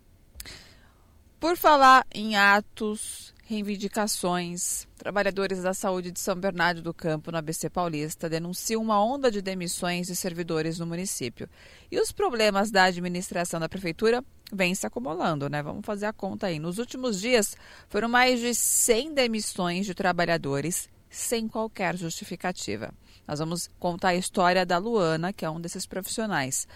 [1.40, 4.86] Por falar em atos reivindicações.
[4.98, 9.40] Trabalhadores da saúde de São Bernardo do Campo, no ABC Paulista, denunciam uma onda de
[9.40, 11.48] demissões de servidores no município.
[11.90, 14.22] E os problemas da administração da prefeitura
[14.52, 15.62] vêm se acumulando, né?
[15.62, 16.58] Vamos fazer a conta aí.
[16.58, 17.56] Nos últimos dias,
[17.88, 22.92] foram mais de 100 demissões de trabalhadores sem qualquer justificativa.
[23.26, 26.68] Nós vamos contar a história da Luana, que é um desses profissionais.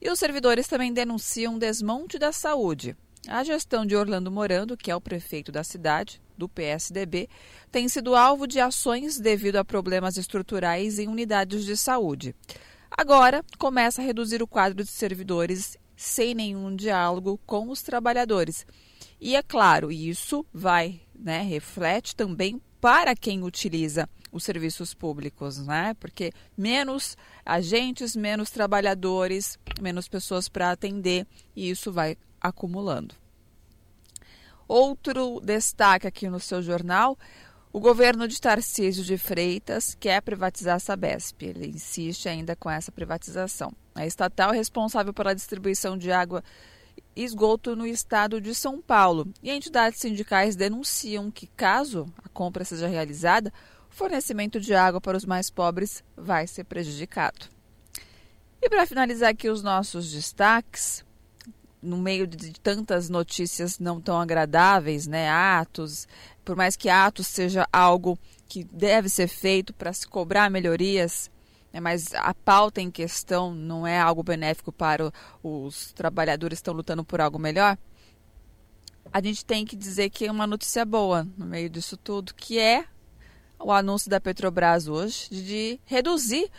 [0.00, 2.96] E os servidores também denunciam desmonte da saúde.
[3.26, 7.28] A gestão de Orlando Morando, que é o prefeito da cidade, do PSDB,
[7.70, 12.34] tem sido alvo de ações devido a problemas estruturais em unidades de saúde.
[12.90, 18.66] Agora, começa a reduzir o quadro de servidores sem nenhum diálogo com os trabalhadores.
[19.20, 25.94] E é claro, isso vai, né, reflete também para quem utiliza os serviços públicos, né?
[25.94, 31.26] Porque menos agentes, menos trabalhadores, menos pessoas para atender,
[31.56, 33.14] e isso vai acumulando.
[34.68, 37.16] Outro destaque aqui no seu jornal:
[37.74, 41.42] o governo de Tarcísio de Freitas quer privatizar a Sabesp.
[41.42, 43.72] Ele insiste ainda com essa privatização.
[43.92, 46.44] A estatal é responsável pela distribuição de água
[47.16, 49.26] e esgoto no estado de São Paulo.
[49.42, 53.52] E entidades sindicais denunciam que, caso a compra seja realizada,
[53.90, 57.48] o fornecimento de água para os mais pobres vai ser prejudicado.
[58.62, 61.04] E para finalizar aqui os nossos destaques,
[61.84, 66.08] no meio de tantas notícias não tão agradáveis, né, atos,
[66.44, 68.18] por mais que atos seja algo
[68.48, 71.30] que deve ser feito para se cobrar melhorias,
[71.72, 76.74] né, mas a pauta em questão não é algo benéfico para os trabalhadores que estão
[76.74, 77.76] lutando por algo melhor.
[79.12, 82.58] a gente tem que dizer que é uma notícia boa no meio disso tudo, que
[82.58, 82.84] é
[83.58, 86.50] o anúncio da Petrobras hoje de reduzir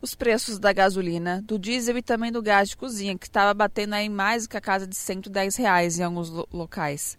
[0.00, 3.94] os preços da gasolina, do diesel e também do gás de cozinha, que estava batendo
[3.94, 7.16] aí mais que a casa de 110 reais em alguns locais.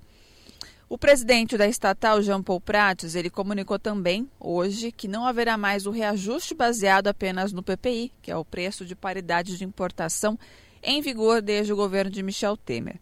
[0.88, 5.88] O presidente da estatal, Jean Paul Prates, ele comunicou também hoje que não haverá mais
[5.88, 10.38] o reajuste baseado apenas no PPI, que é o preço de paridade de importação,
[10.84, 13.00] em vigor desde o governo de Michel Temer.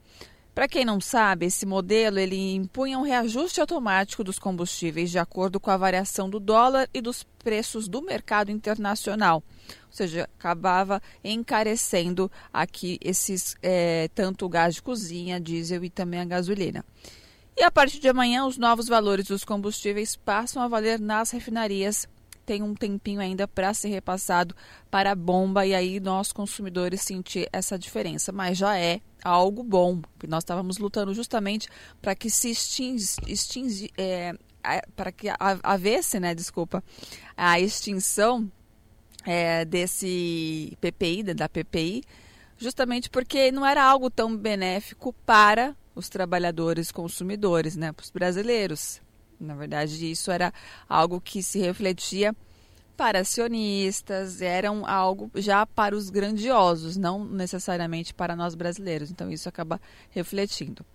[0.55, 5.59] Para quem não sabe, esse modelo ele impunha um reajuste automático dos combustíveis de acordo
[5.59, 9.43] com a variação do dólar e dos preços do mercado internacional.
[9.88, 16.21] Ou seja, acabava encarecendo aqui esses é, tanto o gás de cozinha, diesel e também
[16.21, 16.86] a gasolina.
[17.56, 22.08] E a partir de amanhã, os novos valores dos combustíveis passam a valer nas refinarias.
[22.45, 24.56] Tem um tempinho ainda para ser repassado
[24.89, 30.01] para a bomba e aí nós consumidores sentir essa diferença, mas já é algo bom,
[30.01, 31.70] porque nós estávamos lutando justamente
[32.01, 34.34] para que se extinge, é,
[34.95, 35.28] para que
[35.62, 36.84] havesse, né, desculpa,
[37.38, 38.51] a extinção
[39.26, 42.04] é, desse PPI, da PPI,
[42.58, 49.02] justamente porque não era algo tão benéfico para os trabalhadores consumidores, né, para os brasileiros.
[49.39, 50.54] Na verdade, isso era
[50.88, 52.36] algo que se refletia
[52.96, 59.12] para acionistas, eram algo já para os grandiosos, não necessariamente para nós brasileiros.
[59.12, 59.82] Então isso acaba
[60.12, 60.86] refletindo.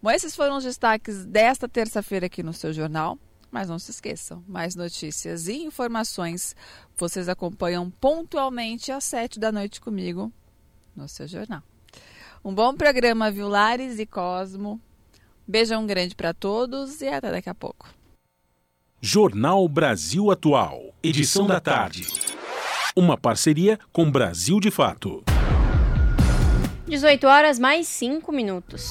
[0.00, 3.18] Bom, esses foram os destaques desta terça-feira aqui no seu jornal.
[3.50, 6.54] Mas não se esqueçam, mais notícias e informações
[6.94, 10.30] vocês acompanham pontualmente às sete da noite comigo
[10.94, 11.62] no seu jornal.
[12.44, 14.80] Um bom programa, Violares e Cosmo.
[15.46, 17.88] Beijão grande para todos e até daqui a pouco.
[19.00, 22.06] Jornal Brasil Atual, edição da tarde.
[22.94, 25.24] Uma parceria com Brasil de Fato.
[26.86, 28.90] 18 horas mais 5 minutos.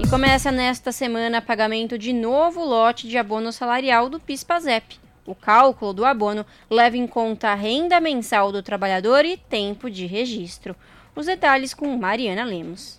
[0.00, 4.98] E começa nesta semana pagamento de novo lote de abono salarial do PIS/PASEP.
[5.24, 10.04] O cálculo do abono leva em conta a renda mensal do trabalhador e tempo de
[10.04, 10.74] registro.
[11.14, 12.98] Os detalhes com Mariana Lemos.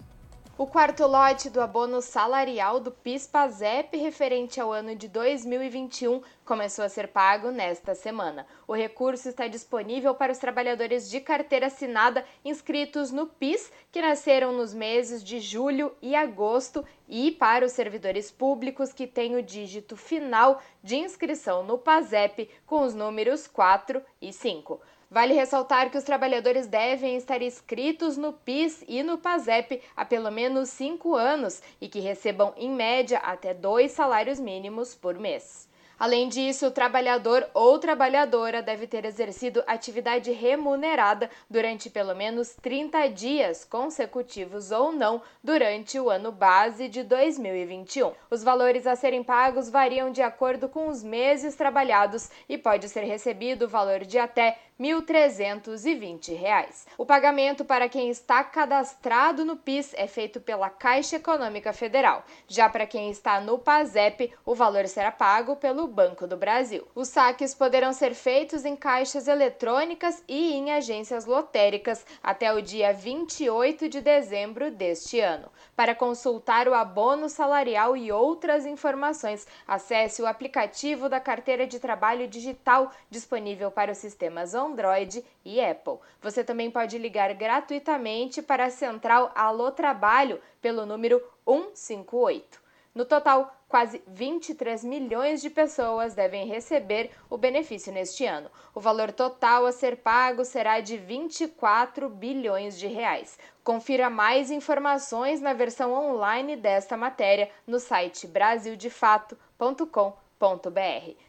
[0.55, 6.89] O quarto lote do abono salarial do PIS/PASEP referente ao ano de 2021 começou a
[6.89, 8.45] ser pago nesta semana.
[8.68, 14.53] O recurso está disponível para os trabalhadores de carteira assinada inscritos no PIS, que nasceram
[14.53, 19.97] nos meses de julho e agosto, e para os servidores públicos que têm o dígito
[19.97, 24.80] final de inscrição no PASEP com os números 4 e 5.
[25.14, 30.32] Vale ressaltar que os trabalhadores devem estar inscritos no PIS e no PASEP há pelo
[30.32, 35.70] menos cinco anos e que recebam, em média, até dois salários mínimos por mês.
[35.99, 43.07] Além disso, o trabalhador ou trabalhadora deve ter exercido atividade remunerada durante pelo menos 30
[43.09, 48.11] dias consecutivos ou não durante o ano base de 2021.
[48.32, 53.03] Os valores a serem pagos variam de acordo com os meses trabalhados e pode ser
[53.03, 56.86] recebido o valor de até R$ 1.320.
[56.97, 62.26] O pagamento para quem está cadastrado no PIS é feito pela Caixa Econômica Federal.
[62.47, 66.88] Já para quem está no PASEP, o valor será pago pelo Banco do Brasil.
[66.95, 72.91] Os saques poderão ser feitos em caixas eletrônicas e em agências lotéricas até o dia
[72.91, 75.51] 28 de dezembro deste ano.
[75.76, 82.28] Para consultar o abono salarial e outras informações, acesse o aplicativo da Carteira de Trabalho
[82.28, 85.99] Digital disponível para os sistemas Android e Apple.
[86.22, 92.61] Você também pode ligar gratuitamente para a central Alô Trabalho pelo número 158.
[92.95, 98.51] No total, quase 23 milhões de pessoas devem receber o benefício neste ano.
[98.76, 103.39] O valor total a ser pago será de 24 bilhões de reais.
[103.64, 110.22] Confira mais informações na versão online desta matéria no site brasildefato.com.br.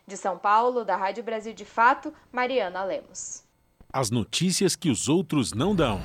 [0.06, 3.44] De São Paulo, da Rádio Brasil de Fato, Mariana Lemos.
[3.92, 6.00] As notícias que os outros não dão.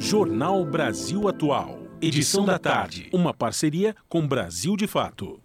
[0.00, 1.78] Jornal Brasil Atual.
[2.02, 3.08] Edição da tarde.
[3.12, 5.40] Uma parceria com Brasil de Fato.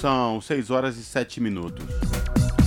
[0.00, 1.84] São 6 horas e 7 minutos.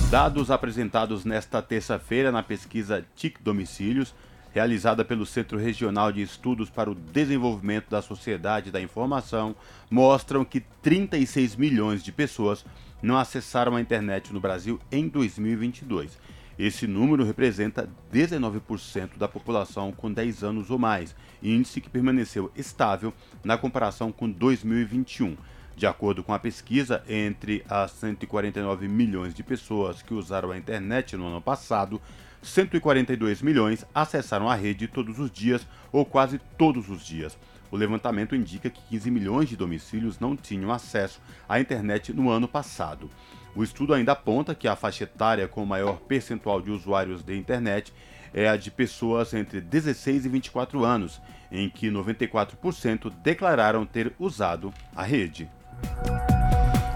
[0.08, 4.14] Dados apresentados nesta terça-feira na pesquisa TIC Domicílios,
[4.52, 9.54] realizada pelo Centro Regional de Estudos para o Desenvolvimento da Sociedade da Informação,
[9.90, 12.64] mostram que 36 milhões de pessoas
[13.02, 16.18] não acessaram a internet no Brasil em 2022.
[16.58, 23.14] Esse número representa 19% da população com 10 anos ou mais índice que permaneceu estável
[23.44, 25.36] na comparação com 2021.
[25.76, 31.16] De acordo com a pesquisa, entre as 149 milhões de pessoas que usaram a internet
[31.16, 32.02] no ano passado,
[32.42, 37.36] 142 milhões acessaram a rede todos os dias ou quase todos os dias.
[37.70, 42.48] O levantamento indica que 15 milhões de domicílios não tinham acesso à internet no ano
[42.48, 43.10] passado.
[43.54, 47.92] O estudo ainda aponta que a faixa etária com maior percentual de usuários de internet
[48.32, 51.20] é a de pessoas entre 16 e 24 anos,
[51.50, 55.48] em que 94% declararam ter usado a rede.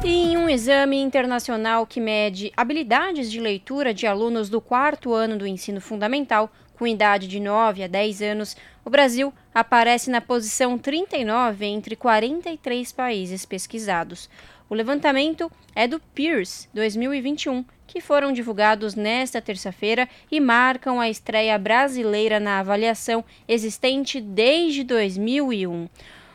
[0.05, 5.47] Em um exame internacional que mede habilidades de leitura de alunos do quarto ano do
[5.47, 11.65] ensino fundamental, com idade de 9 a 10 anos, o Brasil aparece na posição 39
[11.67, 14.29] entre 43 países pesquisados.
[14.69, 21.57] O levantamento é do Peers 2021, que foram divulgados nesta terça-feira e marcam a estreia
[21.57, 25.89] brasileira na avaliação existente desde 2001.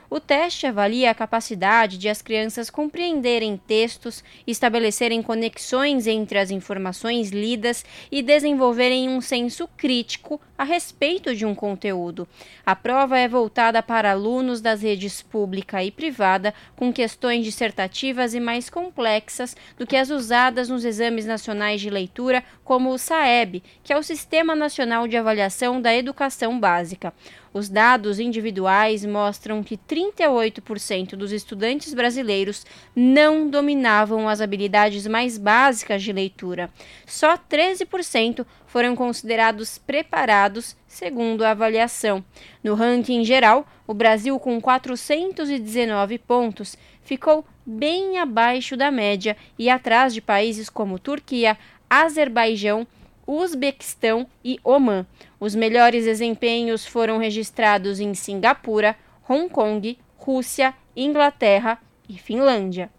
[0.09, 7.29] O teste avalia a capacidade de as crianças compreenderem textos, estabelecerem conexões entre as informações
[7.29, 12.25] lidas e desenvolverem um senso crítico a respeito de um conteúdo.
[12.65, 18.39] A prova é voltada para alunos das redes pública e privada, com questões dissertativas e
[18.39, 23.91] mais complexas do que as usadas nos exames nacionais de leitura, como o SAEB, que
[23.91, 27.13] é o Sistema Nacional de Avaliação da Educação Básica.
[27.57, 32.63] Os dados individuais mostram que 38% dos estudantes brasileiros
[32.95, 36.69] não dominavam as habilidades mais básicas de leitura.
[37.07, 42.23] Só 13% foram considerados preparados, segundo a avaliação.
[42.63, 50.13] No ranking geral, o Brasil, com 419 pontos, ficou bem abaixo da média e atrás
[50.13, 51.57] de países como Turquia,
[51.89, 52.85] Azerbaijão,
[53.27, 55.05] Uzbequistão e Omã.
[55.37, 58.95] Os melhores desempenhos foram registrados em Singapura,
[59.29, 61.77] Hong Kong, Rússia, Inglaterra
[62.07, 62.89] e Finlândia.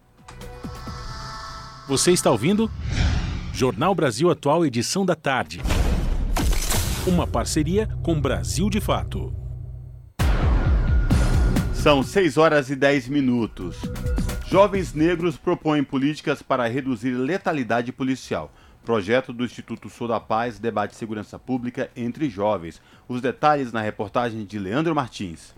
[1.89, 2.71] Você está ouvindo?
[3.55, 5.63] Jornal Brasil Atual, edição da tarde.
[7.07, 9.35] Uma parceria com Brasil de Fato.
[11.73, 13.79] São 6 horas e 10 minutos.
[14.47, 18.53] Jovens negros propõem políticas para reduzir letalidade policial.
[18.89, 22.81] Projeto do Instituto Sou da Paz debate segurança pública entre jovens.
[23.07, 25.55] Os detalhes na reportagem de Leandro Martins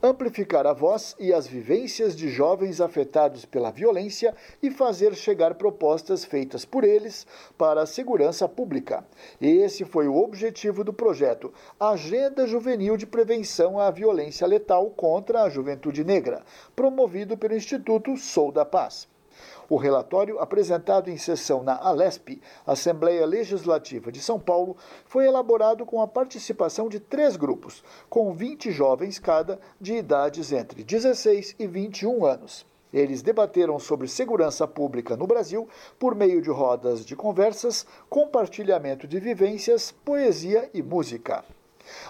[0.00, 6.24] amplificar a voz e as vivências de jovens afetados pela violência e fazer chegar propostas
[6.24, 7.24] feitas por eles
[7.56, 9.04] para a segurança pública.
[9.40, 15.48] Esse foi o objetivo do projeto Agenda Juvenil de Prevenção à Violência Letal contra a
[15.48, 16.42] Juventude Negra,
[16.74, 19.11] promovido pelo Instituto Sou da Paz.
[19.72, 24.76] O relatório, apresentado em sessão na Alesp, Assembleia Legislativa de São Paulo,
[25.06, 30.84] foi elaborado com a participação de três grupos, com 20 jovens cada, de idades entre
[30.84, 32.66] 16 e 21 anos.
[32.92, 35.66] Eles debateram sobre segurança pública no Brasil
[35.98, 41.42] por meio de rodas de conversas, compartilhamento de vivências, poesia e música.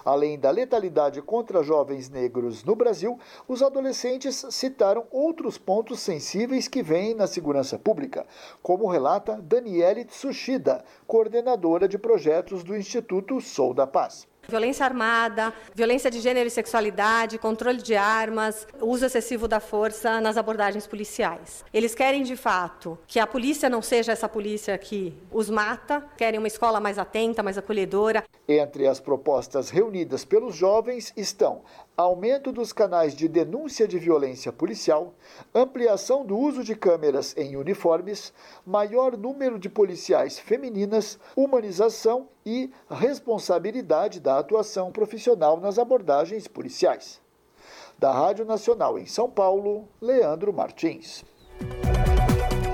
[0.04, 6.82] Além da letalidade contra jovens negros no Brasil, os adolescentes citaram outros pontos sensíveis que
[6.82, 8.26] vêm na segurança pública,
[8.62, 14.31] como relata Daniele Tsushida, coordenadora de projetos do Instituto Sou da Paz.
[14.48, 20.36] Violência armada, violência de gênero e sexualidade, controle de armas, uso excessivo da força nas
[20.36, 21.64] abordagens policiais.
[21.72, 26.38] Eles querem, de fato, que a polícia não seja essa polícia que os mata, querem
[26.38, 28.24] uma escola mais atenta, mais acolhedora.
[28.48, 31.62] Entre as propostas reunidas pelos jovens estão
[31.96, 35.14] aumento dos canais de denúncia de violência policial,
[35.54, 38.32] ampliação do uso de câmeras em uniformes,
[38.64, 47.20] maior número de policiais femininas, humanização e responsabilidade da atuação profissional nas abordagens policiais.
[47.98, 51.24] Da Rádio Nacional em São Paulo, Leandro Martins.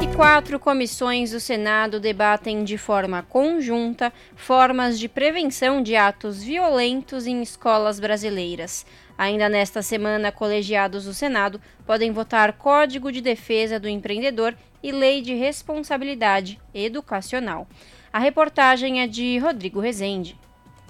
[0.00, 7.26] E quatro comissões do Senado debatem de forma conjunta formas de prevenção de atos violentos
[7.26, 8.86] em escolas brasileiras.
[9.18, 15.20] Ainda nesta semana, colegiados do Senado podem votar Código de Defesa do Empreendedor e Lei
[15.20, 17.66] de Responsabilidade Educacional.
[18.12, 20.38] A reportagem é de Rodrigo Rezende.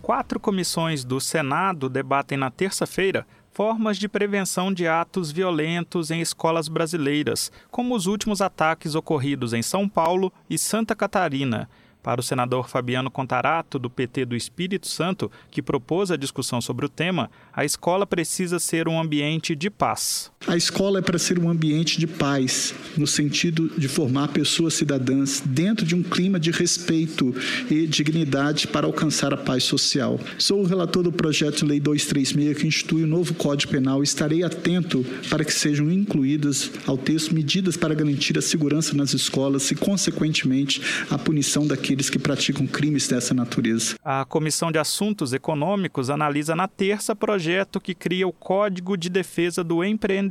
[0.03, 6.69] Quatro comissões do Senado debatem na terça-feira formas de prevenção de atos violentos em escolas
[6.69, 11.69] brasileiras, como os últimos ataques ocorridos em São Paulo e Santa Catarina.
[12.09, 16.87] Para o senador Fabiano Contarato, do PT do Espírito Santo, que propôs a discussão sobre
[16.87, 20.33] o tema, a escola precisa ser um ambiente de paz.
[20.47, 25.43] A escola é para ser um ambiente de paz, no sentido de formar pessoas cidadãs
[25.45, 27.35] dentro de um clima de respeito
[27.71, 30.19] e dignidade para alcançar a paz social.
[30.39, 34.05] Sou o relator do projeto de lei 236 que institui o novo Código Penal e
[34.05, 39.71] estarei atento para que sejam incluídas ao texto medidas para garantir a segurança nas escolas
[39.71, 43.97] e, consequentemente, a punição daqueles aqueles que praticam crimes dessa natureza.
[44.05, 49.65] A Comissão de Assuntos Econômicos analisa na terça projeto que cria o Código de Defesa
[49.65, 50.28] do Empreendedor.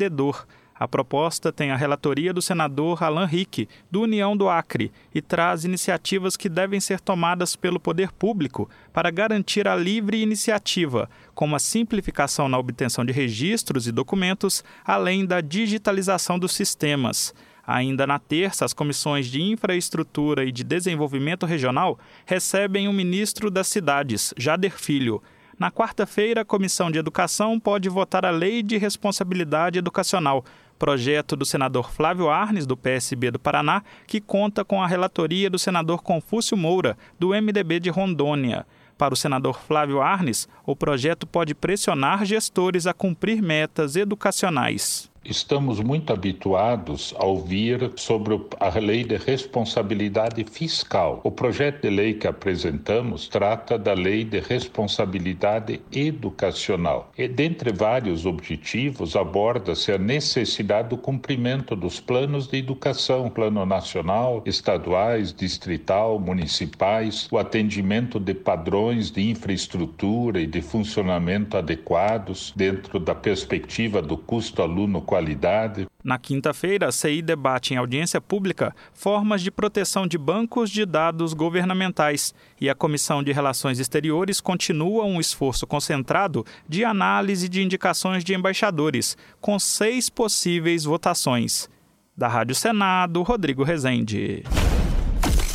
[0.79, 5.65] A proposta tem a relatoria do senador Alan Rick, do União do Acre, e traz
[5.65, 11.59] iniciativas que devem ser tomadas pelo poder público para garantir a livre iniciativa, como a
[11.59, 17.33] simplificação na obtenção de registros e documentos, além da digitalização dos sistemas.
[17.65, 23.67] Ainda na terça, as comissões de Infraestrutura e de Desenvolvimento Regional recebem o ministro das
[23.67, 25.21] Cidades, Jader Filho.
[25.59, 30.45] Na quarta-feira, a Comissão de Educação pode votar a Lei de Responsabilidade Educacional,
[30.77, 35.57] projeto do senador Flávio Arnes, do PSB do Paraná, que conta com a relatoria do
[35.57, 38.67] senador Confúcio Moura, do MDB de Rondônia.
[38.99, 45.09] Para o senador Flávio Arnes, o projeto pode pressionar gestores a cumprir metas educacionais.
[45.29, 51.19] Estamos muito habituados a ouvir sobre a lei de responsabilidade fiscal.
[51.21, 57.11] O projeto de lei que apresentamos trata da lei de responsabilidade educacional.
[57.17, 64.41] E, dentre vários objetivos, aborda-se a necessidade do cumprimento dos planos de educação, plano nacional,
[64.45, 73.13] estaduais, distrital, municipais, o atendimento de padrões de infraestrutura e de funcionamento adequados dentro da
[73.13, 75.87] perspectiva do custo aluno qualidade.
[76.03, 81.33] Na quinta-feira, a CI debate em audiência pública formas de proteção de bancos de dados
[81.33, 88.23] governamentais e a Comissão de Relações Exteriores continua um esforço concentrado de análise de indicações
[88.23, 91.69] de embaixadores, com seis possíveis votações.
[92.15, 94.43] Da Rádio Senado, Rodrigo Rezende.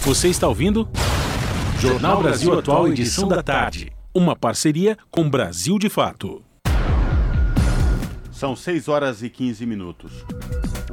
[0.02, 0.88] Você está ouvindo?
[1.78, 3.92] Jornal Brasil Atual, edição da tarde.
[4.14, 6.42] Uma parceria com Brasil de Fato.
[8.42, 10.24] São 6 horas e 15 minutos.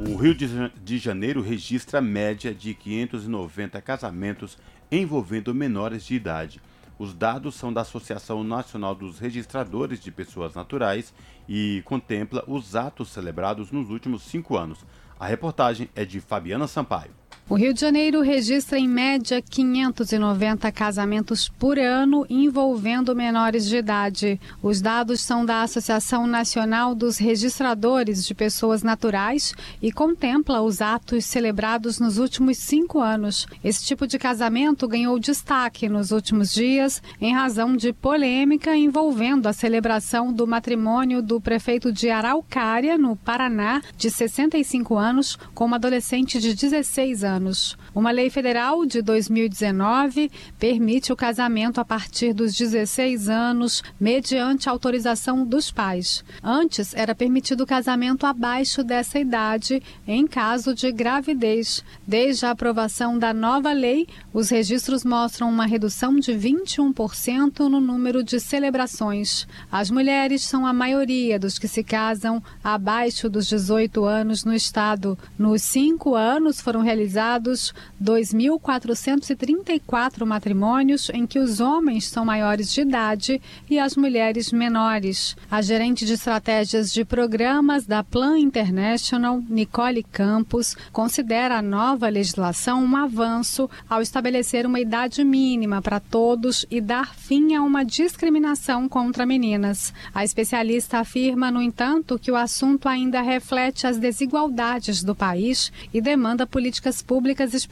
[0.08, 4.56] O Rio de Janeiro registra média de 590 casamentos
[4.88, 6.62] envolvendo menores de idade.
[6.96, 11.12] Os dados são da Associação Nacional dos Registradores de Pessoas Naturais
[11.48, 14.86] e contempla os atos celebrados nos últimos cinco anos.
[15.18, 17.19] A reportagem é de Fabiana Sampaio.
[17.50, 24.40] O Rio de Janeiro registra em média 590 casamentos por ano envolvendo menores de idade.
[24.62, 29.52] Os dados são da Associação Nacional dos Registradores de Pessoas Naturais
[29.82, 33.48] e contempla os atos celebrados nos últimos cinco anos.
[33.64, 39.52] Esse tipo de casamento ganhou destaque nos últimos dias em razão de polêmica envolvendo a
[39.52, 46.38] celebração do matrimônio do prefeito de Araucária, no Paraná, de 65 anos, com uma adolescente
[46.38, 47.78] de 16 anos anos.
[47.92, 55.44] Uma lei federal de 2019 permite o casamento a partir dos 16 anos, mediante autorização
[55.44, 56.24] dos pais.
[56.42, 61.84] Antes, era permitido o casamento abaixo dessa idade, em caso de gravidez.
[62.06, 68.22] Desde a aprovação da nova lei, os registros mostram uma redução de 21% no número
[68.22, 69.48] de celebrações.
[69.70, 75.18] As mulheres são a maioria dos que se casam abaixo dos 18 anos no estado.
[75.36, 83.38] Nos cinco anos foram realizados 2.434 matrimônios em que os homens são maiores de idade
[83.68, 85.36] e as mulheres menores.
[85.50, 92.84] A gerente de estratégias de programas da Plan International, Nicole Campos, considera a nova legislação
[92.84, 98.88] um avanço ao estabelecer uma idade mínima para todos e dar fim a uma discriminação
[98.88, 99.92] contra meninas.
[100.14, 106.00] A especialista afirma, no entanto, que o assunto ainda reflete as desigualdades do país e
[106.00, 107.69] demanda políticas públicas específicas.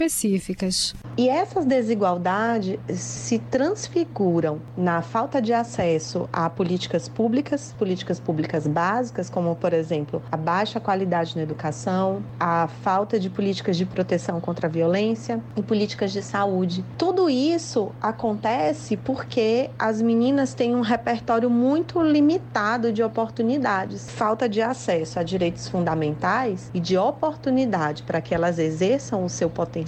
[1.17, 9.29] E essas desigualdades se transfiguram na falta de acesso a políticas públicas, políticas públicas básicas,
[9.29, 14.69] como, por exemplo, a baixa qualidade na educação, a falta de políticas de proteção contra
[14.69, 16.85] a violência e políticas de saúde.
[16.97, 24.63] Tudo isso acontece porque as meninas têm um repertório muito limitado de oportunidades, falta de
[24.63, 29.88] acesso a direitos fundamentais e de oportunidade para que elas exerçam o seu potencial.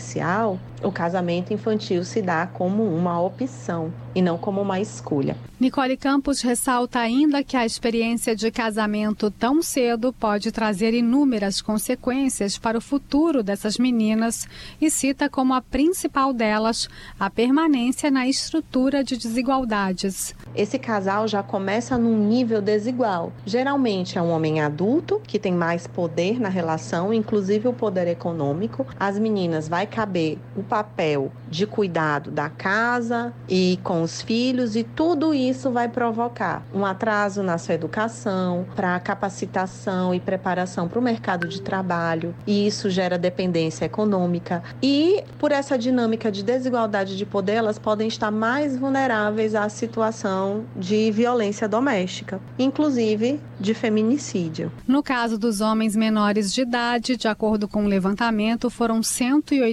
[0.82, 5.36] O casamento infantil se dá como uma opção e não como uma escolha.
[5.60, 12.56] Nicole Campos ressalta ainda que a experiência de casamento tão cedo pode trazer inúmeras consequências
[12.56, 14.48] para o futuro dessas meninas
[14.80, 20.34] e cita como a principal delas a permanência na estrutura de desigualdades.
[20.56, 23.32] Esse casal já começa num nível desigual.
[23.44, 28.86] Geralmente é um homem adulto que tem mais poder na relação, inclusive o poder econômico.
[28.98, 34.76] As meninas meninas vai caber o papel de cuidado da casa e com os filhos,
[34.76, 40.98] e tudo isso vai provocar um atraso na sua educação, para capacitação e preparação para
[40.98, 44.62] o mercado de trabalho, e isso gera dependência econômica.
[44.82, 50.64] E por essa dinâmica de desigualdade de poder, elas podem estar mais vulneráveis à situação
[50.76, 54.70] de violência doméstica, inclusive de feminicídio.
[54.86, 59.02] No caso dos homens menores de idade, de acordo com o levantamento, foram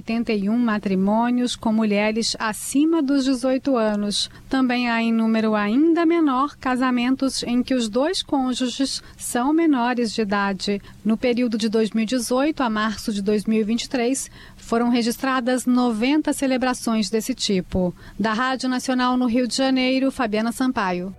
[0.07, 4.31] 181 matrimônios com mulheres acima dos 18 anos.
[4.47, 10.21] Também há em número ainda menor casamentos em que os dois cônjuges são menores de
[10.21, 10.81] idade.
[11.03, 17.93] No período de 2018 a março de 2023, foram registradas 90 celebrações desse tipo.
[18.17, 21.13] Da Rádio Nacional no Rio de Janeiro, Fabiana Sampaio.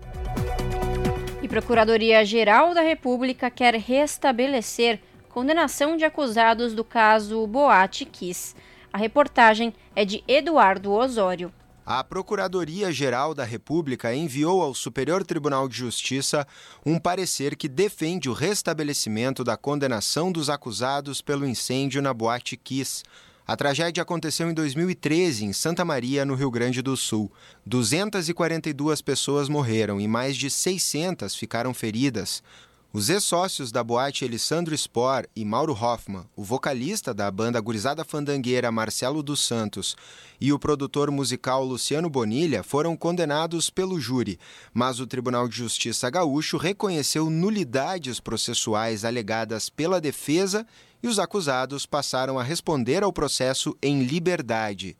[1.43, 8.57] E Procuradoria-Geral da República quer restabelecer condenação de acusados do caso Boate Kiss.
[8.93, 11.53] A reportagem é de Eduardo Osório.
[11.85, 16.47] A Procuradoria-Geral da República enviou ao Superior Tribunal de Justiça
[16.85, 23.03] um parecer que defende o restabelecimento da condenação dos acusados pelo incêndio na Boate Kiss.
[23.47, 27.33] A tragédia aconteceu em 2013 em Santa Maria, no Rio Grande do Sul.
[27.65, 32.43] 242 pessoas morreram e mais de 600 ficaram feridas.
[32.91, 38.73] Os ex-sócios da boate Elisandro Spor e Mauro Hoffman, o vocalista da banda Gurizada Fandangueira
[38.73, 39.95] Marcelo dos Santos
[40.41, 44.41] e o produtor musical Luciano Bonilha foram condenados pelo júri,
[44.73, 50.67] mas o Tribunal de Justiça Gaúcho reconheceu nulidades processuais alegadas pela defesa
[51.03, 54.97] e os acusados passaram a responder ao processo em liberdade.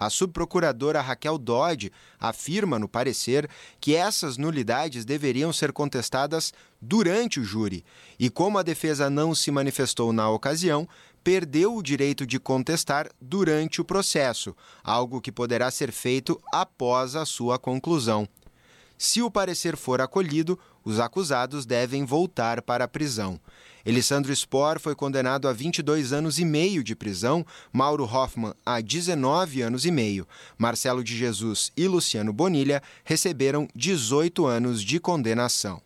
[0.00, 3.46] A subprocuradora Raquel Dodge afirma no parecer
[3.78, 7.84] que essas nulidades deveriam ser contestadas durante o júri
[8.18, 10.88] e, como a defesa não se manifestou na ocasião,
[11.22, 17.26] perdeu o direito de contestar durante o processo, algo que poderá ser feito após a
[17.26, 18.26] sua conclusão.
[18.96, 23.38] Se o parecer for acolhido, os acusados devem voltar para a prisão.
[23.84, 29.62] Elisandro Spor foi condenado a 22 anos e meio de prisão, Mauro Hoffman a 19
[29.62, 30.26] anos e meio.
[30.58, 35.80] Marcelo de Jesus e Luciano Bonilha receberam 18 anos de condenação.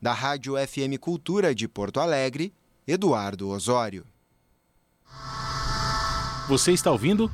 [0.00, 2.52] Da Rádio FM Cultura de Porto Alegre,
[2.86, 4.04] Eduardo Osório.
[6.48, 7.30] Você está ouvindo?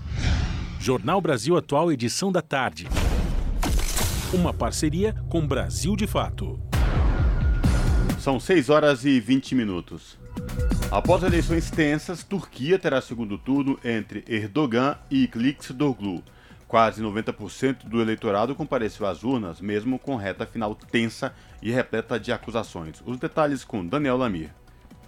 [0.78, 2.86] Jornal Brasil Atual, edição da tarde.
[4.32, 6.60] Uma parceria com Brasil de Fato.
[8.26, 10.18] São 6 horas e 20 minutos.
[10.90, 16.24] Após eleições tensas, Turquia terá segundo turno entre Erdogan e Kılıçdaroğlu.
[16.66, 21.32] Quase 90% do eleitorado compareceu às urnas, mesmo com reta final tensa
[21.62, 23.00] e repleta de acusações.
[23.06, 24.50] Os detalhes com Daniel Lamir.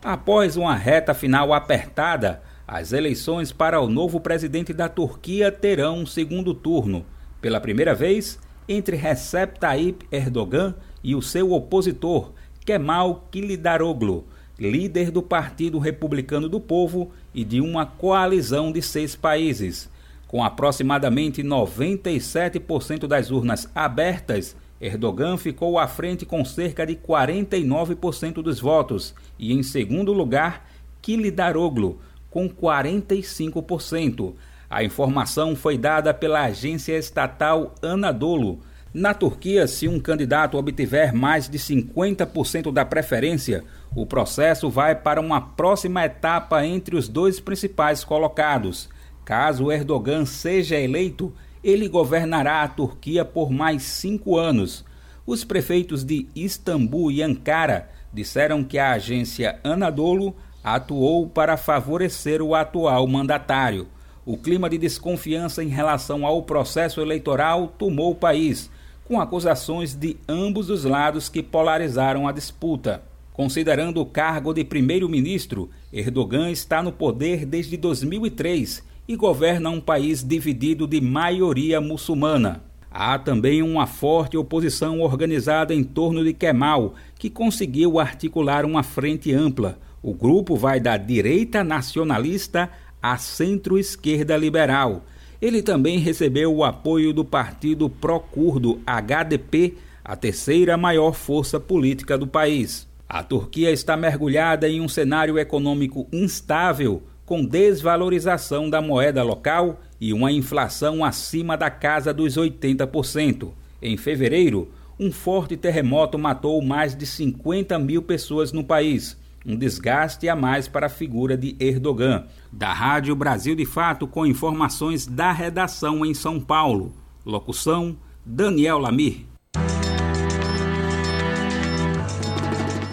[0.00, 6.06] Após uma reta final apertada, as eleições para o novo presidente da Turquia terão um
[6.06, 7.04] segundo turno.
[7.40, 8.38] Pela primeira vez,
[8.68, 10.72] entre Recep Tayyip Erdogan
[11.02, 12.32] e o seu opositor,
[12.68, 14.26] Kemal Kılıçdaroğlu,
[14.60, 19.88] líder do Partido Republicano do Povo e de uma coalizão de seis países.
[20.26, 28.60] Com aproximadamente 97% das urnas abertas, Erdogan ficou à frente com cerca de 49% dos
[28.60, 30.68] votos e, em segundo lugar,
[31.00, 34.34] Kılıçdaroğlu, com 45%.
[34.68, 38.58] A informação foi dada pela agência estatal Anadolu,
[38.92, 43.62] na Turquia, se um candidato obtiver mais de 50% da preferência,
[43.94, 48.88] o processo vai para uma próxima etapa entre os dois principais colocados.
[49.26, 54.86] Caso Erdogan seja eleito, ele governará a Turquia por mais cinco anos.
[55.26, 60.34] Os prefeitos de Istambul e Ankara disseram que a agência Anadolu
[60.64, 63.86] atuou para favorecer o atual mandatário.
[64.24, 68.70] O clima de desconfiança em relação ao processo eleitoral tomou o país
[69.08, 73.02] com acusações de ambos os lados que polarizaram a disputa.
[73.32, 80.22] Considerando o cargo de primeiro-ministro, Erdogan está no poder desde 2003 e governa um país
[80.22, 82.62] dividido de maioria muçulmana.
[82.90, 89.32] Há também uma forte oposição organizada em torno de Kemal, que conseguiu articular uma frente
[89.32, 89.78] ampla.
[90.02, 92.68] O grupo vai da direita nacionalista
[93.00, 95.02] à centro-esquerda liberal
[95.40, 99.74] ele também recebeu o apoio do partido pró-curdo HDP,
[100.04, 102.88] a terceira maior força política do país.
[103.08, 110.12] A Turquia está mergulhada em um cenário econômico instável, com desvalorização da moeda local e
[110.12, 113.50] uma inflação acima da casa dos 80%.
[113.80, 119.16] Em fevereiro, um forte terremoto matou mais de 50 mil pessoas no país.
[119.48, 122.26] Um desgaste a mais para a figura de Erdogan.
[122.52, 126.92] Da Rádio Brasil de Fato, com informações da redação em São Paulo.
[127.24, 129.24] Locução: Daniel Lamir.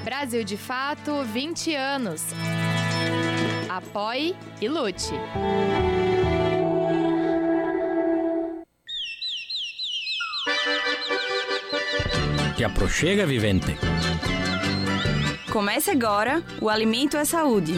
[0.05, 2.23] Brasil de Fato 20 anos.
[3.67, 5.11] Apoie e lute.
[12.55, 13.77] Te aproxega, vivente.
[15.55, 17.75] Comece agora o Alimento é Saúde.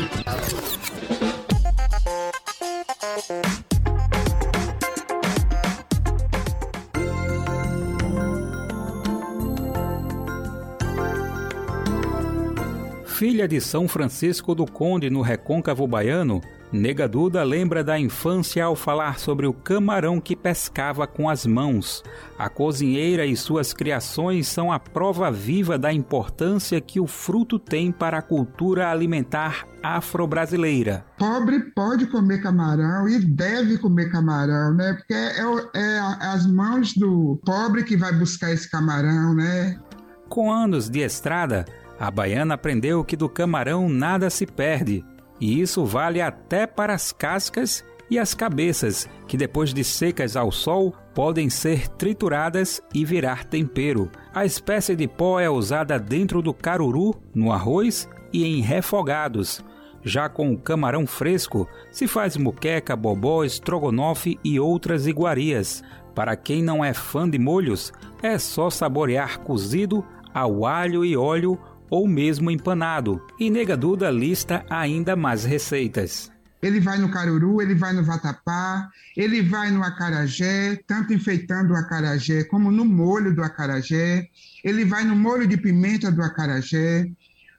[13.05, 16.41] Filha de São Francisco do Conde no Recôncavo Baiano,
[16.71, 22.03] Nega Duda lembra da infância ao falar sobre o camarão que pescava com as mãos.
[22.37, 27.89] A cozinheira e suas criações são a prova viva da importância que o fruto tem
[27.89, 31.05] para a cultura alimentar afro-brasileira.
[31.17, 34.93] Pobre pode comer camarão e deve comer camarão, né?
[34.93, 35.39] Porque é,
[35.73, 39.79] é as mãos do pobre que vai buscar esse camarão, né?
[40.27, 41.65] Com anos de estrada,
[41.97, 45.05] a baiana aprendeu que do camarão nada se perde,
[45.39, 50.51] e isso vale até para as cascas e as cabeças, que depois de secas ao
[50.51, 54.09] sol podem ser trituradas e virar tempero.
[54.33, 59.63] A espécie de pó é usada dentro do caruru, no arroz e em refogados.
[60.03, 65.83] Já com o camarão fresco, se faz muqueca, bobó, estrogonofe e outras iguarias.
[66.15, 67.91] Para quem não é fã de molhos,
[68.23, 71.59] é só saborear cozido ao alho e óleo
[71.89, 73.21] ou mesmo empanado.
[73.39, 76.31] E Nega Duda lista ainda mais receitas.
[76.61, 81.75] Ele vai no caruru, ele vai no vatapá, ele vai no acarajé, tanto enfeitando o
[81.75, 84.27] acarajé como no molho do acarajé.
[84.63, 87.07] Ele vai no molho de pimenta do acarajé.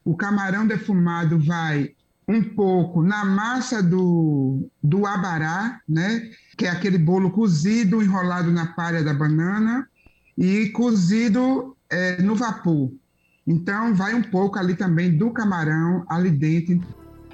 [0.05, 1.95] O camarão defumado vai
[2.27, 6.31] um pouco na massa do, do abará, né?
[6.59, 9.89] que é aquele bolo cozido, enrolado na palha da banana
[10.37, 12.93] e cozido é, no vapor.
[13.49, 16.87] Então, vai um pouco ali também do camarão ali dentro.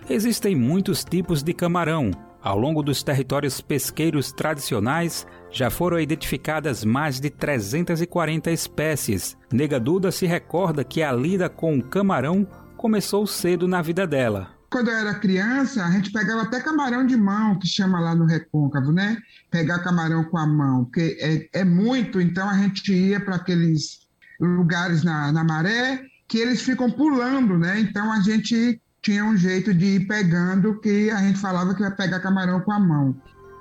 [0.09, 2.13] Existem muitos tipos de camarão.
[2.41, 9.37] Ao longo dos territórios pesqueiros tradicionais, já foram identificadas mais de 340 espécies.
[9.53, 12.47] Nega Duda se recorda que a lida com o camarão
[12.77, 14.51] começou cedo na vida dela.
[14.71, 18.25] Quando eu era criança, a gente pegava até camarão de mão, que chama lá no
[18.25, 19.17] recôncavo, né?
[19.51, 24.04] Pegar camarão com a mão, porque é, é muito, então a gente ia para aqueles
[24.41, 27.81] lugares na, na maré que eles ficam pulando, né?
[27.81, 31.95] Então a gente tinha um jeito de ir pegando que a gente falava que vai
[31.95, 33.15] pegar camarão com a mão.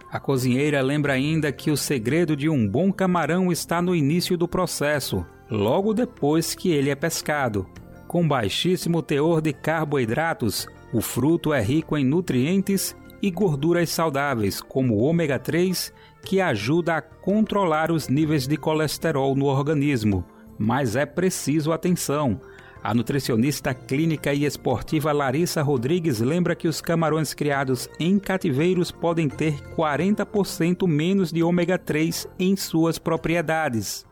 [0.09, 4.47] A cozinheira lembra ainda que o segredo de um bom camarão está no início do
[4.47, 7.67] processo, logo depois que ele é pescado.
[8.07, 14.93] Com baixíssimo teor de carboidratos, o fruto é rico em nutrientes e gorduras saudáveis, como
[14.93, 15.91] o ômega 3,
[16.23, 20.23] que ajuda a controlar os níveis de colesterol no organismo,
[20.63, 22.39] mas é preciso atenção.
[22.81, 29.29] A nutricionista clínica e esportiva Larissa Rodrigues lembra que os camarões criados em cativeiros podem
[29.29, 34.05] ter 40% menos de ômega 3 em suas propriedades.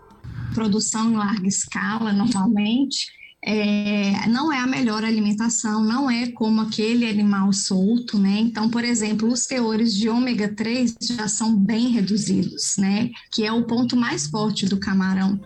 [0.54, 3.08] Produção em larga escala, normalmente,
[3.44, 8.40] é, não é a melhor alimentação, não é como aquele animal solto, né?
[8.40, 13.10] Então, por exemplo, os teores de ômega 3 já são bem reduzidos, né?
[13.32, 15.40] Que é o ponto mais forte do camarão.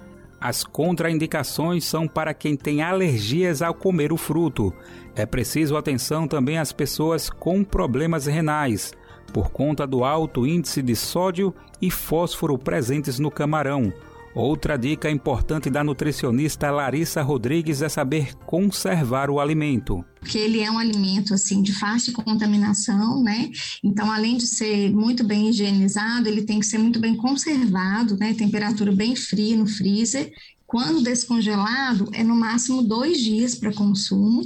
[0.47, 4.71] As contraindicações são para quem tem alergias ao comer o fruto.
[5.15, 8.93] É preciso atenção também às pessoas com problemas renais,
[9.33, 11.51] por conta do alto índice de sódio
[11.81, 13.91] e fósforo presentes no camarão.
[14.35, 20.03] Outra dica importante da nutricionista Larissa Rodrigues é saber conservar o alimento.
[20.19, 23.49] Porque ele é um alimento assim de fácil contaminação, né?
[23.81, 28.33] Então, além de ser muito bem higienizado, ele tem que ser muito bem conservado, né?
[28.33, 30.33] Temperatura bem fria no freezer
[30.67, 34.41] quando descongelado, é no máximo dois dias para consumo,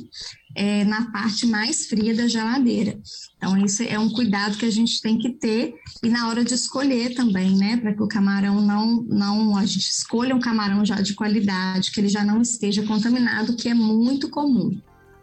[0.56, 3.00] é, na parte mais fria da geladeira.
[3.38, 5.74] Então, isso é um cuidado que a gente tem que ter
[6.04, 7.78] e na hora de escolher também, né?
[7.78, 9.56] Para que o camarão não, não.
[9.56, 13.70] A gente escolha um camarão já de qualidade, que ele já não esteja contaminado, que
[13.70, 14.78] é muito comum.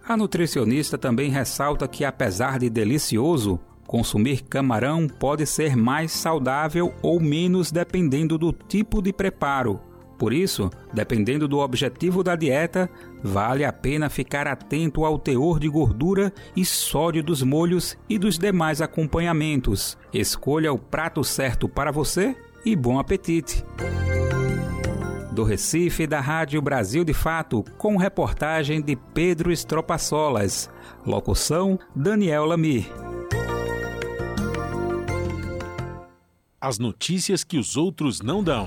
[0.09, 7.21] A nutricionista também ressalta que, apesar de delicioso, consumir camarão pode ser mais saudável ou
[7.21, 9.81] menos dependendo do tipo de preparo.
[10.19, 12.89] Por isso, dependendo do objetivo da dieta,
[13.23, 18.39] vale a pena ficar atento ao teor de gordura e sódio dos molhos e dos
[18.39, 19.99] demais acompanhamentos.
[20.13, 22.35] Escolha o prato certo para você
[22.65, 23.65] e bom apetite!
[25.33, 30.71] Do Recife, da Rádio Brasil de Fato, com reportagem de Pedro Estropaçolas.
[31.05, 32.91] Locução: Daniel Lamir.
[36.59, 38.67] As notícias que os outros não dão.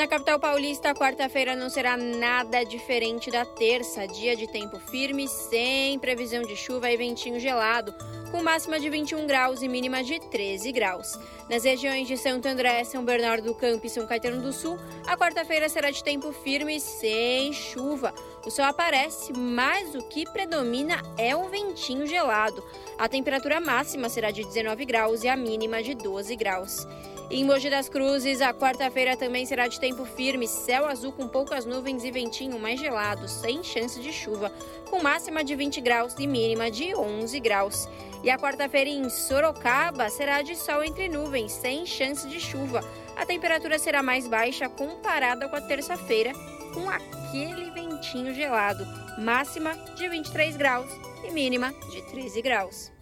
[0.00, 5.98] Na capital paulista, quarta-feira não será nada diferente da terça, dia de tempo firme, sem
[5.98, 7.94] previsão de chuva e ventinho gelado,
[8.30, 11.18] com máxima de 21 graus e mínima de 13 graus.
[11.50, 15.18] Nas regiões de Santo André, São Bernardo do Campo e São Caetano do Sul, a
[15.18, 18.14] quarta-feira será de tempo firme, sem chuva.
[18.46, 22.64] O sol aparece, mas o que predomina é o ventinho gelado.
[22.96, 26.86] A temperatura máxima será de 19 graus e a mínima de 12 graus.
[27.32, 31.64] Em Mogi das Cruzes, a quarta-feira também será de tempo firme, céu azul com poucas
[31.64, 34.50] nuvens e ventinho mais gelado, sem chance de chuva,
[34.90, 37.88] com máxima de 20 graus e mínima de 11 graus.
[38.24, 42.84] E a quarta-feira em Sorocaba será de sol entre nuvens, sem chance de chuva.
[43.16, 46.32] A temperatura será mais baixa comparada com a terça-feira,
[46.74, 48.84] com aquele ventinho gelado,
[49.20, 50.90] máxima de 23 graus
[51.22, 52.99] e mínima de 13 graus.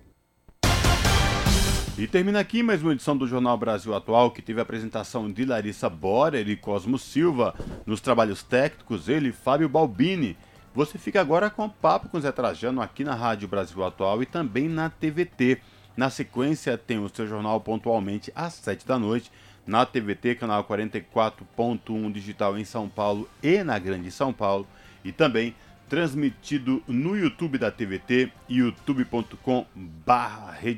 [1.98, 5.44] E termina aqui mais uma edição do Jornal Brasil Atual, que teve a apresentação de
[5.44, 10.36] Larissa Borer e Cosmo Silva, nos trabalhos técnicos, ele, Fábio Balbini.
[10.72, 14.26] Você fica agora com o papo com Zé Trajano aqui na Rádio Brasil Atual e
[14.26, 15.60] também na TVT.
[15.96, 19.32] Na sequência, tem o seu jornal pontualmente às 7 da noite,
[19.66, 24.68] na TVT, canal 44.1 digital em São Paulo e na Grande São Paulo,
[25.04, 25.52] e também
[25.88, 29.66] transmitido no YouTube da TVT, youtube.com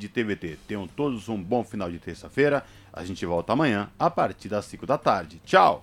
[0.09, 0.59] TVT.
[0.67, 2.65] Tenham todos um bom final de terça-feira.
[2.93, 5.41] A gente volta amanhã a partir das 5 da tarde.
[5.45, 5.79] Tchau!